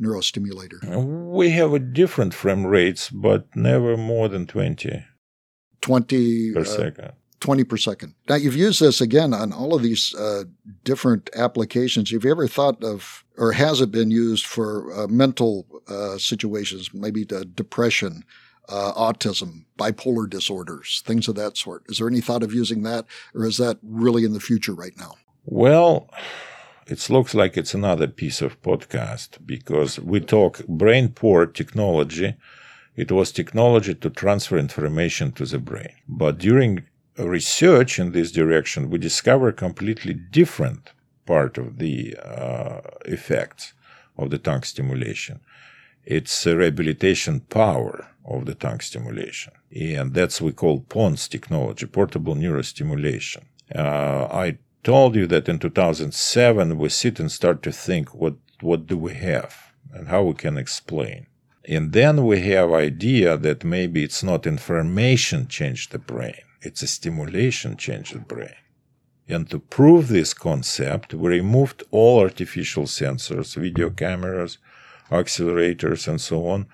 neurostimulator? 0.00 0.78
We 1.04 1.50
have 1.50 1.72
a 1.72 1.78
different 1.78 2.34
frame 2.34 2.66
rates, 2.66 3.10
but 3.10 3.46
never 3.54 3.96
more 3.96 4.28
than 4.28 4.46
20 4.46 5.04
Twenty 5.80 6.52
per 6.52 6.60
uh, 6.60 6.64
second. 6.64 7.12
20 7.40 7.64
per 7.64 7.76
second. 7.76 8.14
Now, 8.28 8.34
you've 8.36 8.56
used 8.56 8.80
this 8.80 9.00
again 9.00 9.32
on 9.32 9.52
all 9.52 9.74
of 9.74 9.82
these 9.82 10.14
uh, 10.14 10.44
different 10.84 11.30
applications. 11.36 12.10
Have 12.10 12.24
you 12.24 12.30
ever 12.30 12.48
thought 12.48 12.82
of, 12.82 13.24
or 13.36 13.52
has 13.52 13.80
it 13.80 13.90
been 13.90 14.10
used 14.10 14.46
for 14.46 14.92
uh, 14.92 15.06
mental 15.06 15.66
uh, 15.86 16.18
situations, 16.18 16.90
maybe 16.92 17.24
the 17.24 17.44
depression, 17.44 18.24
uh, 18.68 18.92
autism, 18.94 19.64
bipolar 19.78 20.28
disorders, 20.28 21.02
things 21.06 21.28
of 21.28 21.36
that 21.36 21.56
sort? 21.56 21.84
Is 21.88 21.98
there 21.98 22.08
any 22.08 22.20
thought 22.20 22.42
of 22.42 22.52
using 22.52 22.82
that, 22.82 23.04
or 23.34 23.46
is 23.46 23.58
that 23.58 23.78
really 23.82 24.24
in 24.24 24.32
the 24.32 24.40
future 24.40 24.74
right 24.74 24.96
now? 24.96 25.14
Well, 25.44 26.10
it 26.86 27.10
looks 27.10 27.34
like 27.34 27.56
it's 27.56 27.74
another 27.74 28.06
piece 28.06 28.40
of 28.40 28.62
podcast 28.62 29.44
because 29.44 29.98
we 29.98 30.20
talk 30.20 30.58
BrainPort 30.68 31.54
technology. 31.54 32.36
It 32.94 33.10
was 33.10 33.32
technology 33.32 33.94
to 33.94 34.10
transfer 34.10 34.56
information 34.56 35.32
to 35.32 35.44
the 35.44 35.58
brain. 35.58 35.92
But 36.08 36.38
during 36.38 36.84
research 37.18 37.98
in 37.98 38.12
this 38.12 38.30
direction, 38.30 38.90
we 38.90 38.98
discover 38.98 39.50
completely 39.52 40.14
different 40.14 40.92
part 41.26 41.58
of 41.58 41.78
the 41.78 42.16
uh, 42.24 42.80
effects 43.04 43.72
of 44.16 44.30
the 44.30 44.38
tongue 44.38 44.62
stimulation. 44.62 45.40
It's 46.04 46.46
a 46.46 46.56
rehabilitation 46.56 47.40
power 47.40 48.06
of 48.24 48.46
the 48.46 48.54
tongue 48.54 48.80
stimulation. 48.80 49.52
And 49.74 50.14
that's 50.14 50.40
we 50.40 50.52
call 50.52 50.80
PONS 50.80 51.26
technology, 51.28 51.86
portable 51.86 52.36
neurostimulation. 52.36 53.42
Uh, 53.74 54.28
I 54.30 54.58
told 54.86 55.16
you 55.16 55.26
that 55.26 55.48
in 55.48 55.58
2007 55.58 56.78
we 56.78 56.88
sit 56.88 57.18
and 57.18 57.32
start 57.32 57.60
to 57.60 57.72
think 57.72 58.14
what, 58.14 58.36
what 58.60 58.86
do 58.86 58.96
we 58.96 59.14
have 59.14 59.72
and 59.92 60.06
how 60.06 60.22
we 60.22 60.32
can 60.32 60.56
explain. 60.56 61.26
And 61.68 61.92
then 61.92 62.24
we 62.24 62.40
have 62.52 62.72
idea 62.72 63.36
that 63.36 63.64
maybe 63.64 64.04
it's 64.04 64.22
not 64.22 64.46
information 64.46 65.48
change 65.48 65.88
the 65.88 65.98
brain, 65.98 66.44
it's 66.62 66.82
a 66.82 66.86
stimulation 66.86 67.76
change 67.76 68.12
the 68.12 68.20
brain. 68.20 68.60
And 69.26 69.50
to 69.50 69.58
prove 69.58 70.06
this 70.06 70.32
concept, 70.32 71.12
we 71.12 71.30
removed 71.30 71.82
all 71.90 72.20
artificial 72.20 72.84
sensors, 72.84 73.56
video 73.56 73.90
cameras, 73.90 74.58
accelerators, 75.10 76.06
and 76.06 76.20
so 76.20 76.46
on. 76.46 76.66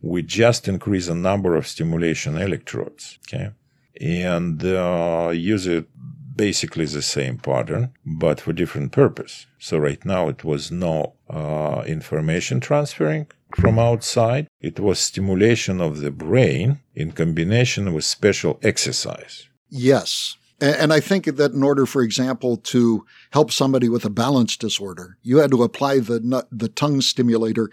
We 0.00 0.22
just 0.22 0.68
increase 0.68 1.08
the 1.08 1.14
number 1.14 1.54
of 1.54 1.66
stimulation 1.66 2.38
electrodes, 2.38 3.18
okay, 3.24 3.50
and 4.00 4.64
uh, 4.64 5.32
use 5.34 5.66
it 5.66 5.86
basically 6.38 6.86
the 6.86 7.02
same 7.02 7.36
pattern, 7.36 7.92
but 8.06 8.40
for 8.40 8.54
different 8.54 8.92
purpose. 8.92 9.46
So 9.58 9.76
right 9.76 10.02
now 10.04 10.28
it 10.28 10.44
was 10.44 10.70
no 10.70 11.14
uh, 11.28 11.82
information 11.86 12.60
transferring 12.60 13.26
from 13.56 13.78
outside. 13.78 14.46
It 14.60 14.80
was 14.80 14.98
stimulation 15.00 15.80
of 15.80 16.00
the 16.00 16.12
brain 16.12 16.78
in 16.94 17.12
combination 17.12 17.92
with 17.92 18.04
special 18.04 18.58
exercise. 18.62 19.48
Yes. 19.68 20.36
And 20.60 20.92
I 20.92 21.00
think 21.00 21.26
that 21.26 21.52
in 21.52 21.62
order, 21.62 21.86
for 21.86 22.02
example, 22.02 22.56
to 22.56 23.04
help 23.30 23.52
somebody 23.52 23.88
with 23.88 24.04
a 24.04 24.10
balance 24.10 24.56
disorder, 24.56 25.18
you 25.22 25.38
had 25.38 25.52
to 25.52 25.62
apply 25.62 26.00
the 26.00 26.46
the 26.50 26.68
tongue 26.68 27.00
stimulator 27.00 27.70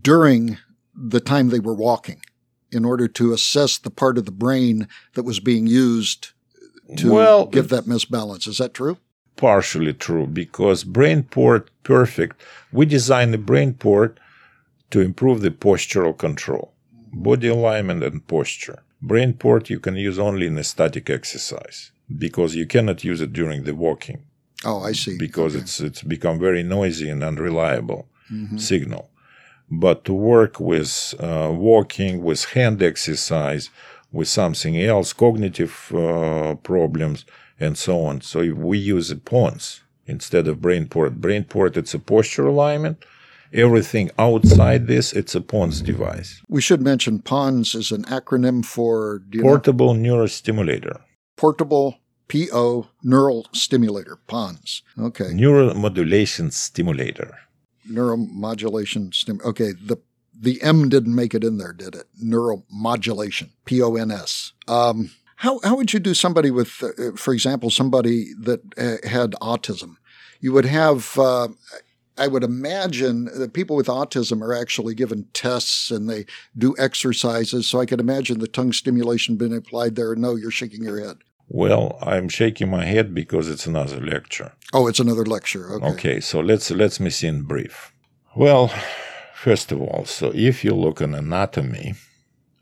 during 0.00 0.56
the 0.94 1.20
time 1.20 1.48
they 1.48 1.60
were 1.60 1.74
walking 1.74 2.22
in 2.70 2.84
order 2.84 3.08
to 3.08 3.32
assess 3.32 3.78
the 3.78 3.90
part 3.90 4.16
of 4.16 4.24
the 4.24 4.32
brain 4.32 4.88
that 5.14 5.24
was 5.24 5.38
being 5.38 5.66
used 5.66 6.33
to 6.96 7.12
well, 7.12 7.46
give 7.46 7.68
that 7.68 7.84
misbalance. 7.84 8.46
Is 8.46 8.58
that 8.58 8.74
true? 8.74 8.98
Partially 9.36 9.92
true 9.92 10.26
because 10.26 10.84
BrainPort 10.84 11.66
perfect. 11.82 12.40
We 12.72 12.86
designed 12.86 13.34
the 13.34 13.38
BrainPort 13.38 14.16
to 14.90 15.00
improve 15.00 15.40
the 15.40 15.50
postural 15.50 16.16
control, 16.16 16.72
body 17.12 17.48
alignment 17.48 18.04
and 18.04 18.26
posture. 18.26 18.82
BrainPort 19.04 19.68
you 19.70 19.80
can 19.80 19.96
use 19.96 20.18
only 20.18 20.46
in 20.46 20.56
a 20.56 20.64
static 20.64 21.10
exercise 21.10 21.90
because 22.16 22.54
you 22.54 22.66
cannot 22.66 23.04
use 23.04 23.20
it 23.20 23.32
during 23.32 23.64
the 23.64 23.74
walking. 23.74 24.24
Oh, 24.64 24.80
I 24.82 24.92
see. 24.92 25.16
Because 25.18 25.54
okay. 25.54 25.62
it's 25.62 25.80
it's 25.80 26.02
become 26.02 26.38
very 26.38 26.62
noisy 26.62 27.10
and 27.10 27.22
unreliable 27.22 28.08
mm-hmm. 28.30 28.56
signal. 28.56 29.10
But 29.70 30.04
to 30.04 30.12
work 30.12 30.60
with 30.60 31.14
uh, 31.18 31.50
walking, 31.52 32.22
with 32.22 32.44
hand 32.52 32.82
exercise, 32.82 33.70
with 34.14 34.28
something 34.28 34.80
else, 34.80 35.12
cognitive 35.12 35.92
uh, 35.94 36.54
problems, 36.62 37.26
and 37.58 37.76
so 37.76 38.04
on. 38.04 38.20
So 38.20 38.52
we 38.54 38.78
use 38.78 39.10
a 39.10 39.16
PONS 39.16 39.82
instead 40.06 40.46
of 40.48 40.58
BrainPort. 40.58 41.16
Brain 41.16 41.44
port, 41.44 41.76
it's 41.76 41.94
a 41.94 41.98
posture 41.98 42.46
alignment. 42.46 43.04
Everything 43.52 44.10
outside 44.18 44.86
this, 44.86 45.12
it's 45.12 45.34
a 45.34 45.40
PONS 45.40 45.80
device. 45.82 46.42
We 46.48 46.60
should 46.60 46.80
mention 46.80 47.20
PONS 47.20 47.74
is 47.74 47.92
an 47.92 48.04
acronym 48.04 48.64
for 48.64 49.22
Portable 49.40 49.94
know? 49.94 50.16
Neurostimulator. 50.16 51.00
Portable 51.36 51.98
PO 52.28 52.88
Neural 53.02 53.46
Stimulator, 53.52 54.18
PONS. 54.26 54.82
Okay. 54.98 55.26
Neuromodulation 55.26 56.52
Stimulator. 56.52 57.36
Neuromodulation 57.88 59.12
stim. 59.14 59.40
Okay, 59.44 59.72
the 59.72 59.98
the 60.38 60.60
M 60.62 60.88
didn't 60.88 61.14
make 61.14 61.34
it 61.34 61.44
in 61.44 61.58
there, 61.58 61.72
did 61.72 61.94
it? 61.94 62.06
Neuromodulation, 62.22 63.50
P 63.64 63.82
O 63.82 63.94
N 63.96 64.10
S. 64.10 64.52
Um, 64.68 65.10
how 65.36 65.60
how 65.64 65.76
would 65.76 65.92
you 65.92 66.00
do 66.00 66.14
somebody 66.14 66.50
with, 66.50 66.82
uh, 66.82 67.16
for 67.16 67.34
example, 67.34 67.70
somebody 67.70 68.32
that 68.40 68.60
uh, 68.78 69.06
had 69.08 69.32
autism? 69.40 69.96
You 70.40 70.52
would 70.52 70.66
have. 70.66 71.18
Uh, 71.18 71.48
I 72.16 72.28
would 72.28 72.44
imagine 72.44 73.24
that 73.24 73.54
people 73.54 73.74
with 73.74 73.88
autism 73.88 74.40
are 74.40 74.54
actually 74.54 74.94
given 74.94 75.26
tests 75.32 75.90
and 75.90 76.08
they 76.08 76.26
do 76.56 76.74
exercises. 76.78 77.66
So 77.66 77.80
I 77.80 77.86
could 77.86 77.98
imagine 77.98 78.38
the 78.38 78.46
tongue 78.46 78.72
stimulation 78.72 79.36
being 79.36 79.56
applied 79.56 79.96
there. 79.96 80.14
No, 80.14 80.36
you're 80.36 80.52
shaking 80.52 80.84
your 80.84 81.00
head. 81.00 81.16
Well, 81.48 81.98
I'm 82.00 82.28
shaking 82.28 82.70
my 82.70 82.84
head 82.84 83.14
because 83.14 83.48
it's 83.50 83.66
another 83.66 84.00
lecture. 84.00 84.52
Oh, 84.72 84.86
it's 84.86 85.00
another 85.00 85.24
lecture. 85.24 85.72
Okay. 85.72 85.86
Okay, 85.86 86.20
so 86.20 86.40
let's 86.40 86.70
let's 86.70 87.00
me 87.00 87.10
see 87.10 87.26
in 87.26 87.42
brief. 87.42 87.92
Well, 88.36 88.72
first 89.34 89.72
of 89.72 89.80
all, 89.80 90.04
so 90.04 90.32
if 90.34 90.64
you 90.64 90.74
look 90.74 91.02
at 91.02 91.10
anatomy 91.10 91.94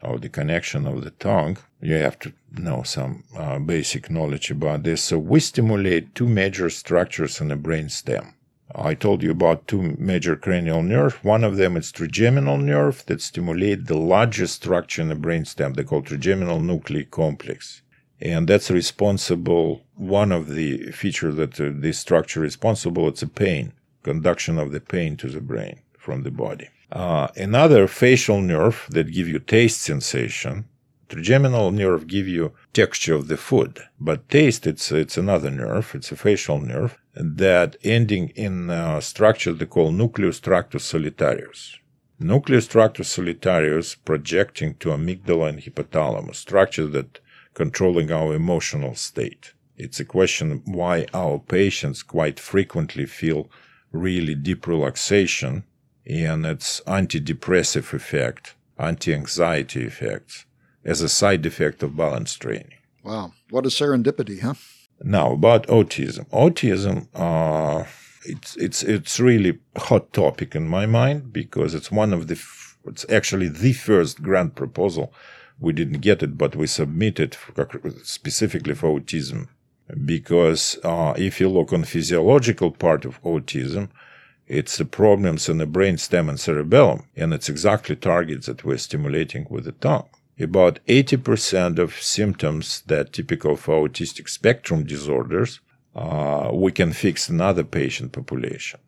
of 0.01 0.21
the 0.23 0.29
connection 0.29 0.87
of 0.87 1.05
the 1.05 1.11
tongue, 1.11 1.59
you 1.81 1.95
have 1.95 2.19
to 2.19 2.33
know 2.51 2.83
some 2.83 3.25
uh, 3.37 3.59
basic 3.59 4.11
knowledge 4.11 4.51
about 4.51 4.83
this. 4.83 5.03
So 5.05 5.19
we 5.19 5.39
stimulate 5.41 6.15
two 6.15 6.27
major 6.27 6.71
structures 6.71 7.41
in 7.41 7.49
the 7.49 7.57
brain 7.57 7.89
stem. 7.89 8.35
I 8.75 8.95
told 8.95 9.23
you 9.23 9.31
about 9.31 9.69
two 9.69 9.97
major 9.99 10.35
cranial 10.35 10.83
nerves. 10.83 11.15
One 11.23 11.45
of 11.45 11.57
them 11.57 11.77
is 11.77 11.93
trigeminal 11.93 12.57
nerve 12.57 13.05
that 13.07 13.21
stimulate 13.21 13.87
the 13.87 13.99
largest 13.99 14.55
structure 14.57 15.03
in 15.03 15.09
the 15.09 15.15
brain 15.15 15.45
stem. 15.45 15.75
They 15.75 15.85
call 15.85 16.03
trigeminal 16.03 16.61
nucleus 16.61 17.07
complex 17.11 17.83
and 18.21 18.49
that's 18.49 18.71
responsible. 18.71 19.83
One 19.95 20.33
of 20.33 20.49
the 20.49 20.91
features 20.93 21.37
that 21.37 21.61
uh, 21.61 21.71
this 21.75 21.99
structure 21.99 22.41
responsible 22.41 23.09
it's 23.09 23.23
a 23.23 23.29
pain, 23.29 23.73
conduction 24.03 24.59
of 24.59 24.73
the 24.73 24.81
pain 24.81 25.17
to 25.19 25.29
the 25.29 25.41
brain 25.41 25.81
from 26.03 26.23
the 26.23 26.31
body. 26.31 26.69
Uh, 26.91 27.29
another 27.37 27.87
facial 27.87 28.41
nerve 28.43 28.87
that 28.91 29.13
give 29.17 29.29
you 29.29 29.39
taste 29.39 29.81
sensation. 29.81 30.55
Trigeminal 31.09 31.71
nerve 31.71 32.07
give 32.07 32.27
you 32.27 32.53
texture 32.73 33.15
of 33.15 33.29
the 33.29 33.37
food, 33.37 33.73
but 34.01 34.29
taste 34.29 34.67
it's 34.67 34.91
it's 34.91 35.17
another 35.17 35.51
nerve. 35.51 35.87
It's 35.95 36.11
a 36.13 36.17
facial 36.17 36.59
nerve 36.59 36.99
that 37.15 37.77
ending 37.85 38.31
in 38.47 38.71
a 38.71 39.01
structure 39.01 39.53
they 39.53 39.67
call 39.67 39.93
nucleus 39.93 40.41
tractus 40.41 40.91
solitarius. 40.91 41.61
Nucleus 42.19 42.67
tractus 42.67 43.09
solitarius 43.17 43.89
projecting 43.95 44.75
to 44.81 44.89
amygdala 44.89 45.51
and 45.51 45.59
hypothalamus, 45.61 46.37
structure 46.37 46.87
that 46.87 47.21
controlling 47.55 48.11
our 48.11 48.35
emotional 48.35 48.95
state. 48.95 49.53
It's 49.77 50.01
a 50.01 50.05
question 50.05 50.63
why 50.65 51.07
our 51.13 51.39
patients 51.39 52.03
quite 52.03 52.39
frequently 52.41 53.07
feel 53.07 53.51
really 53.93 54.35
deep 54.35 54.67
relaxation 54.67 55.65
and 56.07 56.45
its 56.47 56.81
antidepressive 56.87 57.93
effect, 57.93 58.55
anti-anxiety 58.79 59.85
effects 59.85 60.47
as 60.85 61.01
a 61.01 61.09
side 61.09 61.47
effect 61.47 61.83
of 61.83 61.97
balance 61.97 62.35
training. 62.35 62.75
Wow, 63.05 63.33
what 63.51 63.67
a 63.67 63.69
serendipity, 63.69 64.41
huh? 64.41 64.55
Now 65.03 65.33
about 65.33 65.67
autism. 65.67 66.29
Autism, 66.31 67.09
uh, 67.15 67.85
it's 68.25 68.57
it's 68.57 68.83
it's 68.83 69.19
really 69.19 69.59
hot 69.77 70.13
topic 70.13 70.55
in 70.55 70.69
my 70.69 70.87
mind 70.87 71.33
because 71.33 71.75
it's 71.75 71.91
one 71.91 72.13
of 72.13 72.29
the 72.29 72.35
f- 72.35 72.79
it's 72.87 73.05
actually 73.11 73.49
the 73.49 73.73
first 73.73 74.23
grant 74.23 74.55
proposal 74.55 75.13
we 75.63 75.73
didn't 75.73 76.01
get 76.01 76.23
it, 76.23 76.37
but 76.37 76.57
we 76.57 76.67
submitted 76.67 77.37
specifically 78.03 78.75
for 78.75 78.99
autism. 78.99 79.49
Because 80.05 80.79
uh, 80.83 81.15
if 81.17 81.41
you 81.41 81.49
look 81.49 81.73
on 81.73 81.85
physiological 81.85 82.73
part 82.73 83.05
of 83.05 83.23
autism, 83.23 83.89
it's 84.53 84.77
the 84.77 84.85
problems 84.85 85.49
in 85.49 85.57
the 85.57 85.67
brain 85.67 85.97
stem 85.97 86.29
and 86.29 86.39
cerebellum, 86.39 87.05
and 87.17 87.33
it's 87.33 87.49
exactly 87.49 87.97
targets 87.97 88.47
that 88.47 88.65
we're 88.65 88.77
stimulating 88.77 89.47
with 89.49 89.65
the 89.65 89.73
tongue. 89.73 90.11
About 90.39 90.79
80% 90.87 91.79
of 91.79 91.95
symptoms 91.95 92.83
that 92.87 93.15
typical 93.15 93.57
for 93.57 93.89
autistic 93.89 94.29
spectrum 94.29 94.85
disorders, 94.85 95.61
uh, 95.97 96.51
we 96.53 96.71
can 96.71 96.93
fix 96.93 97.31
in 97.31 97.41
other 97.41 97.65
patient 97.65 98.13
population. 98.13 98.79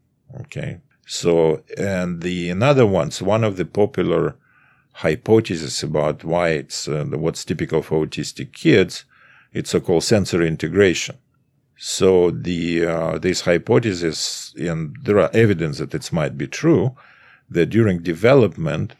Okay. 0.42 0.80
So, 1.06 1.62
and 1.78 2.20
the 2.20 2.50
another 2.50 2.86
ones, 2.86 3.22
one 3.22 3.42
of 3.42 3.56
the 3.56 3.64
popular 3.64 4.36
hypotheses 4.92 5.82
about 5.82 6.24
why 6.24 6.50
it's 6.50 6.88
uh, 6.88 7.06
what's 7.24 7.44
typical 7.44 7.80
for 7.80 8.04
autistic 8.04 8.52
kids. 8.52 9.04
It's 9.54 9.70
so-called 9.70 10.04
sensory 10.04 10.46
integration. 10.48 11.16
So 11.76 12.30
the 12.30 12.86
uh, 12.86 13.18
this 13.18 13.42
hypothesis, 13.42 14.54
and 14.56 14.96
there 15.02 15.18
are 15.18 15.30
evidence 15.34 15.78
that 15.78 15.94
it 15.94 16.12
might 16.12 16.38
be 16.38 16.46
true, 16.46 16.94
that 17.50 17.66
during 17.66 18.02
development, 18.02 18.94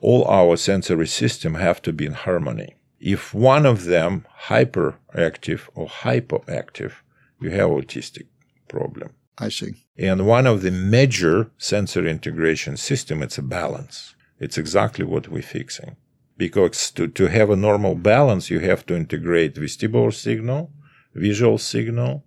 all 0.00 0.24
our 0.26 0.56
sensory 0.56 1.06
system 1.06 1.54
have 1.54 1.82
to 1.82 1.92
be 1.92 2.06
in 2.06 2.14
harmony. 2.14 2.76
If 3.00 3.34
one 3.34 3.66
of 3.66 3.84
them 3.84 4.26
hyperactive 4.46 5.68
or 5.74 5.88
hypoactive, 5.88 6.92
you 7.40 7.50
have 7.50 7.70
autistic 7.70 8.26
problem. 8.68 9.10
I 9.38 9.48
see. 9.48 9.74
And 9.98 10.26
one 10.26 10.46
of 10.46 10.62
the 10.62 10.70
major 10.70 11.50
sensory 11.58 12.10
integration 12.10 12.76
system, 12.76 13.22
it's 13.22 13.38
a 13.38 13.42
balance. 13.42 14.14
It's 14.38 14.58
exactly 14.58 15.04
what 15.04 15.28
we're 15.28 15.42
fixing. 15.42 15.96
Because 16.36 16.90
to, 16.92 17.08
to 17.08 17.26
have 17.26 17.50
a 17.50 17.56
normal 17.56 17.94
balance, 17.94 18.50
you 18.50 18.60
have 18.60 18.86
to 18.86 18.96
integrate 18.96 19.54
vestibular 19.54 20.12
signal, 20.12 20.70
visual 21.14 21.58
signal, 21.58 22.24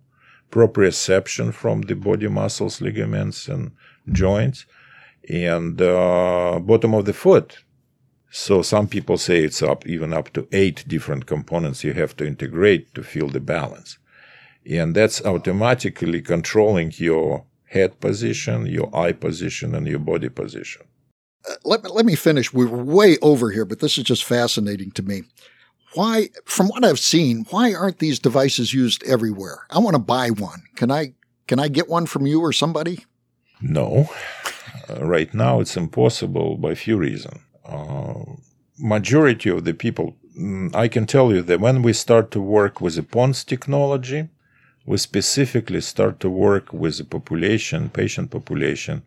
proprioception 0.50 1.52
from 1.52 1.82
the 1.82 1.94
body 1.94 2.28
muscles, 2.28 2.80
ligaments, 2.80 3.48
and 3.48 3.72
joints, 4.12 4.66
and 5.28 5.80
uh, 5.80 6.58
bottom 6.60 6.94
of 6.94 7.04
the 7.04 7.12
foot. 7.12 7.58
So 8.30 8.62
some 8.62 8.86
people 8.86 9.18
say 9.18 9.44
it's 9.44 9.62
up 9.62 9.86
even 9.86 10.12
up 10.12 10.32
to 10.34 10.46
eight 10.52 10.84
different 10.86 11.26
components 11.26 11.84
you 11.84 11.94
have 11.94 12.16
to 12.16 12.26
integrate 12.26 12.94
to 12.94 13.02
feel 13.02 13.28
the 13.28 13.40
balance. 13.40 13.98
And 14.68 14.94
that's 14.94 15.24
automatically 15.24 16.20
controlling 16.22 16.92
your 16.96 17.44
head 17.64 18.00
position, 18.00 18.66
your 18.66 18.94
eye 18.94 19.12
position, 19.12 19.74
and 19.74 19.86
your 19.86 20.00
body 20.00 20.28
position 20.28 20.82
let, 21.64 21.82
me, 21.84 21.90
let 21.90 22.06
me 22.06 22.14
finish. 22.14 22.52
We 22.52 22.64
are 22.64 22.68
way 22.68 23.18
over 23.22 23.50
here, 23.50 23.64
but 23.64 23.80
this 23.80 23.98
is 23.98 24.04
just 24.04 24.24
fascinating 24.24 24.90
to 24.92 25.02
me. 25.02 25.22
Why, 25.94 26.28
from 26.44 26.68
what 26.68 26.84
I've 26.84 26.98
seen, 26.98 27.46
why 27.50 27.72
aren't 27.72 27.98
these 27.98 28.18
devices 28.18 28.74
used 28.74 29.02
everywhere? 29.04 29.66
I 29.70 29.78
want 29.78 29.94
to 29.94 30.02
buy 30.02 30.30
one. 30.30 30.62
Can 30.74 30.90
I 30.90 31.14
can 31.46 31.60
I 31.60 31.68
get 31.68 31.88
one 31.88 32.06
from 32.06 32.26
you 32.26 32.40
or 32.40 32.52
somebody? 32.52 33.04
No. 33.60 34.10
Uh, 34.90 35.04
right 35.06 35.32
now, 35.32 35.60
it's 35.60 35.76
impossible 35.76 36.56
by 36.56 36.74
few 36.74 36.96
reasons. 36.96 37.40
Uh, 37.64 38.24
majority 38.78 39.48
of 39.48 39.64
the 39.64 39.72
people, 39.72 40.16
mm, 40.38 40.74
I 40.74 40.88
can 40.88 41.06
tell 41.06 41.32
you 41.32 41.42
that 41.42 41.60
when 41.60 41.82
we 41.82 41.92
start 41.92 42.30
to 42.32 42.40
work 42.40 42.80
with 42.80 42.96
the 42.96 43.02
PONS 43.04 43.44
technology, 43.44 44.28
we 44.84 44.98
specifically 44.98 45.80
start 45.80 46.18
to 46.20 46.30
work 46.30 46.72
with 46.72 47.00
a 47.00 47.04
population, 47.04 47.90
patient 47.90 48.30
population, 48.30 49.02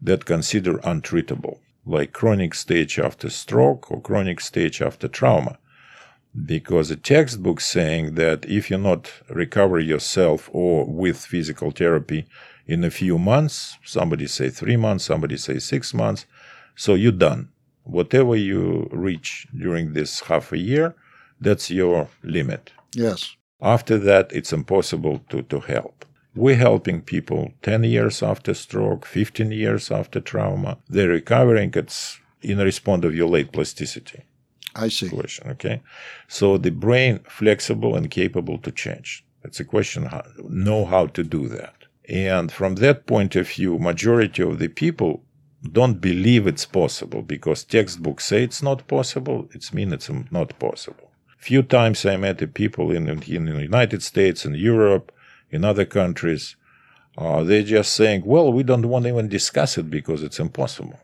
that 0.00 0.24
consider 0.24 0.78
untreatable 0.78 1.58
like 1.84 2.12
chronic 2.12 2.54
stage 2.54 2.98
after 2.98 3.28
stroke 3.28 3.90
or 3.90 4.00
chronic 4.00 4.40
stage 4.40 4.80
after 4.80 5.08
trauma. 5.08 5.58
Because 6.46 6.90
a 6.90 6.96
textbook 6.96 7.60
saying 7.60 8.14
that 8.14 8.44
if 8.46 8.70
you 8.70 8.78
not 8.78 9.10
recover 9.28 9.78
yourself 9.78 10.48
or 10.52 10.86
with 10.86 11.18
physical 11.18 11.70
therapy 11.70 12.26
in 12.66 12.84
a 12.84 12.90
few 12.90 13.18
months, 13.18 13.76
somebody 13.84 14.26
say 14.26 14.48
three 14.48 14.76
months, 14.76 15.04
somebody 15.04 15.36
say 15.36 15.58
six 15.58 15.92
months, 15.92 16.26
so 16.74 16.94
you're 16.94 17.12
done. 17.12 17.48
Whatever 17.84 18.36
you 18.36 18.88
reach 18.92 19.46
during 19.56 19.92
this 19.92 20.20
half 20.20 20.52
a 20.52 20.58
year, 20.58 20.94
that's 21.40 21.70
your 21.70 22.08
limit. 22.22 22.72
Yes. 22.94 23.36
After 23.60 23.98
that, 23.98 24.32
it's 24.32 24.52
impossible 24.52 25.20
to, 25.28 25.42
to 25.42 25.60
help. 25.60 26.04
We're 26.34 26.56
helping 26.56 27.02
people 27.02 27.52
10 27.62 27.84
years 27.84 28.22
after 28.22 28.54
stroke, 28.54 29.04
15 29.04 29.52
years 29.52 29.90
after 29.90 30.20
trauma. 30.20 30.78
They're 30.88 31.08
recovering. 31.08 31.72
It's 31.74 32.18
in 32.40 32.58
response 32.58 33.04
of 33.04 33.14
your 33.14 33.28
late 33.28 33.52
plasticity. 33.52 34.22
I 34.74 34.88
see. 34.88 35.08
Question, 35.08 35.50
okay? 35.50 35.82
So 36.28 36.58
the 36.58 36.70
brain 36.70 37.20
flexible 37.28 37.96
and 37.96 38.10
capable 38.10 38.58
to 38.58 38.70
change. 38.70 39.24
It's 39.44 39.60
a 39.60 39.64
question 39.64 40.06
how 40.06 40.24
know 40.48 40.84
how 40.84 41.06
to 41.08 41.22
do 41.22 41.48
that. 41.48 41.74
And 42.08 42.50
from 42.50 42.76
that 42.76 43.06
point 43.06 43.36
of 43.36 43.48
view, 43.48 43.78
majority 43.78 44.42
of 44.42 44.58
the 44.58 44.68
people 44.68 45.22
don't 45.70 46.00
believe 46.00 46.46
it's 46.46 46.66
possible 46.66 47.22
because 47.22 47.64
textbooks 47.64 48.24
say 48.24 48.42
it's 48.42 48.62
not 48.62 48.86
possible. 48.88 49.48
It's 49.52 49.72
mean 49.72 49.92
it's 49.92 50.10
not 50.30 50.58
possible. 50.58 51.10
Few 51.38 51.62
times 51.62 52.04
I 52.06 52.16
met 52.16 52.38
the 52.38 52.46
people 52.46 52.90
in, 52.92 53.08
in 53.08 53.44
the 53.46 53.62
United 53.62 54.02
States 54.02 54.44
and 54.44 54.56
Europe, 54.56 55.12
in 55.50 55.64
other 55.64 55.84
countries, 55.84 56.56
uh, 57.18 57.42
they're 57.42 57.62
just 57.62 57.92
saying, 57.94 58.22
well, 58.24 58.52
we 58.52 58.62
don't 58.62 58.86
want 58.86 59.04
to 59.04 59.10
even 59.10 59.28
discuss 59.28 59.76
it 59.76 59.90
because 59.90 60.22
it's 60.22 60.40
impossible. 60.40 60.98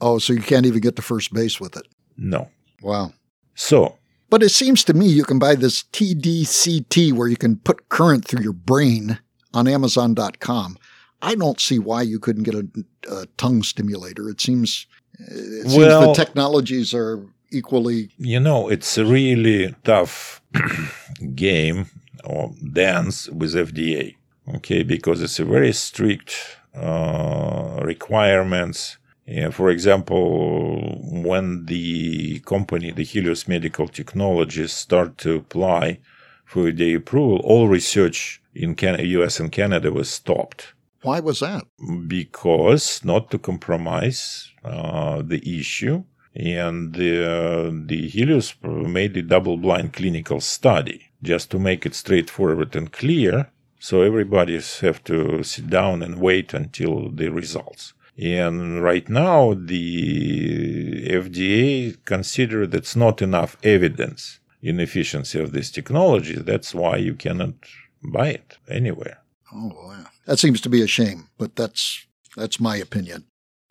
Oh, 0.00 0.18
so 0.18 0.32
you 0.32 0.42
can't 0.42 0.66
even 0.66 0.80
get 0.80 0.96
to 0.96 1.02
first 1.02 1.32
base 1.32 1.60
with 1.60 1.76
it? 1.76 1.86
No. 2.16 2.50
Wow. 2.84 3.14
So. 3.54 3.96
But 4.28 4.42
it 4.42 4.50
seems 4.50 4.84
to 4.84 4.94
me 4.94 5.06
you 5.06 5.24
can 5.24 5.38
buy 5.38 5.54
this 5.54 5.84
tDCS 5.84 7.12
where 7.12 7.28
you 7.28 7.36
can 7.36 7.56
put 7.56 7.88
current 7.88 8.26
through 8.26 8.42
your 8.42 8.52
brain 8.52 9.18
on 9.54 9.66
Amazon.com. 9.66 10.76
I 11.22 11.34
don't 11.34 11.58
see 11.58 11.78
why 11.78 12.02
you 12.02 12.18
couldn't 12.18 12.42
get 12.42 12.54
a, 12.54 12.66
a 13.10 13.26
tongue 13.38 13.62
stimulator. 13.62 14.28
It 14.28 14.40
seems, 14.40 14.86
it 15.18 15.70
seems 15.70 15.76
well, 15.76 16.08
the 16.08 16.14
technologies 16.14 16.92
are 16.92 17.24
equally. 17.50 18.10
You 18.18 18.40
know, 18.40 18.68
it's 18.68 18.98
a 18.98 19.06
really 19.06 19.74
tough 19.84 20.42
game 21.34 21.86
or 22.24 22.52
dance 22.72 23.28
with 23.30 23.54
FDA, 23.54 24.16
okay, 24.56 24.82
because 24.82 25.22
it's 25.22 25.38
a 25.38 25.44
very 25.44 25.72
strict 25.72 26.58
uh, 26.74 27.80
requirements. 27.82 28.98
Yeah, 29.26 29.50
for 29.50 29.70
example, 29.70 30.98
when 31.02 31.64
the 31.66 32.40
company, 32.40 32.90
the 32.90 33.04
Helius 33.04 33.48
Medical 33.48 33.88
Technologies, 33.88 34.72
start 34.72 35.16
to 35.18 35.36
apply 35.36 36.00
for 36.44 36.70
the 36.70 36.94
approval, 36.94 37.40
all 37.42 37.68
research 37.68 38.42
in 38.54 38.74
Can- 38.74 39.00
US 39.00 39.40
and 39.40 39.50
Canada 39.50 39.90
was 39.90 40.10
stopped. 40.10 40.74
Why 41.02 41.20
was 41.20 41.40
that? 41.40 41.64
Because 42.06 43.04
not 43.04 43.30
to 43.30 43.38
compromise 43.38 44.52
uh, 44.62 45.22
the 45.22 45.40
issue, 45.58 46.04
and 46.34 46.94
the, 46.94 47.24
uh, 47.24 47.70
the 47.86 48.08
Helius 48.08 48.54
made 48.62 49.16
a 49.16 49.22
double-blind 49.22 49.92
clinical 49.92 50.40
study 50.40 51.10
just 51.22 51.50
to 51.50 51.58
make 51.58 51.86
it 51.86 51.94
straightforward 51.94 52.76
and 52.76 52.92
clear. 52.92 53.50
So 53.78 54.02
everybody 54.02 54.54
have 54.80 55.02
to 55.04 55.42
sit 55.42 55.70
down 55.70 56.02
and 56.02 56.20
wait 56.20 56.52
until 56.52 57.10
the 57.10 57.28
results. 57.30 57.93
And 58.16 58.82
right 58.82 59.08
now, 59.08 59.54
the 59.54 61.08
FDA 61.08 61.96
consider 62.04 62.66
that's 62.66 62.94
not 62.94 63.20
enough 63.20 63.56
evidence 63.62 64.38
in 64.62 64.80
efficiency 64.80 65.40
of 65.40 65.52
this 65.52 65.70
technology. 65.70 66.36
That's 66.36 66.74
why 66.74 66.96
you 66.96 67.14
cannot 67.14 67.54
buy 68.02 68.28
it 68.28 68.58
anywhere. 68.68 69.18
Oh, 69.52 69.72
wow. 69.74 70.06
That 70.26 70.38
seems 70.38 70.60
to 70.62 70.68
be 70.68 70.82
a 70.82 70.86
shame, 70.86 71.28
but 71.38 71.56
that's 71.56 72.06
that's 72.36 72.58
my 72.58 72.76
opinion. 72.76 73.24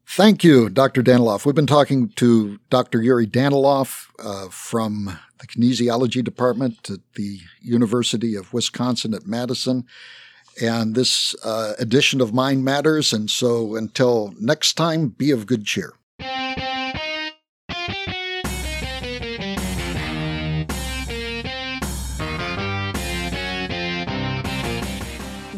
Thank 0.05 0.43
you, 0.43 0.69
Dr. 0.69 1.01
Danilov. 1.01 1.45
We've 1.45 1.55
been 1.55 1.65
talking 1.65 2.09
to 2.09 2.59
Dr. 2.69 3.01
Yuri 3.01 3.25
Danilov 3.25 4.07
uh, 4.19 4.49
from 4.49 5.17
the 5.39 5.47
kinesiology 5.47 6.23
department 6.23 6.89
at 6.89 6.99
the 7.15 7.39
University 7.61 8.35
of 8.35 8.53
Wisconsin 8.53 9.13
at 9.13 9.25
Madison 9.25 9.85
and 10.61 10.95
this 10.95 11.35
uh, 11.43 11.73
edition 11.79 12.21
of 12.21 12.33
Mind 12.33 12.63
Matters. 12.63 13.13
And 13.13 13.29
so 13.29 13.75
until 13.75 14.33
next 14.39 14.73
time, 14.73 15.09
be 15.09 15.31
of 15.31 15.45
good 15.45 15.65
cheer. 15.65 15.93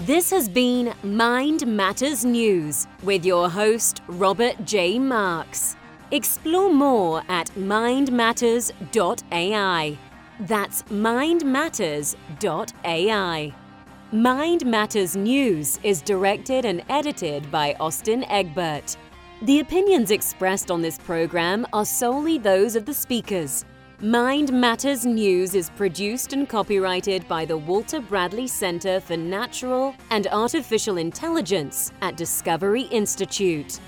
This 0.06 0.30
has 0.30 0.48
been 0.48 0.94
Mind 1.04 1.66
Matters 1.66 2.24
News 2.24 2.86
with 3.02 3.26
your 3.26 3.50
host, 3.50 4.04
Robert 4.08 4.64
J. 4.64 5.00
Marks. 5.00 5.76
Explore 6.12 6.72
more 6.72 7.24
at 7.28 7.48
mindmatters.ai. 7.56 9.98
That's 10.42 10.84
mindmatters.ai. 10.84 13.65
Mind 14.12 14.68
Matters 14.68 15.16
News 15.16 15.80
is 15.82 16.04
directed 16.04 16.64
and 16.64 16.84
edited 16.90 17.50
by 17.50 17.76
Austin 17.80 18.24
Egbert. 18.26 18.96
The 19.42 19.62
opinions 19.62 20.12
expressed 20.12 20.70
on 20.70 20.84
this 20.84 21.00
program 21.00 21.66
are 21.74 21.86
solely 21.86 22.38
those 22.38 22.76
of 22.76 22.86
the 22.86 22.94
speakers. 22.94 23.66
Mind 24.02 24.54
Matters 24.54 25.08
News 25.08 25.56
is 25.56 25.72
produced 25.72 26.34
and 26.34 26.48
copyrighted 26.48 27.28
by 27.28 27.46
the 27.46 27.58
Walter 27.58 28.00
Bradley 28.00 28.46
Center 28.46 29.00
for 29.00 29.18
Natural 29.18 29.96
and 30.12 30.28
Artificial 30.28 30.98
Intelligence 30.98 31.92
at 32.04 32.16
Discovery 32.16 32.84
Institute. 32.84 33.80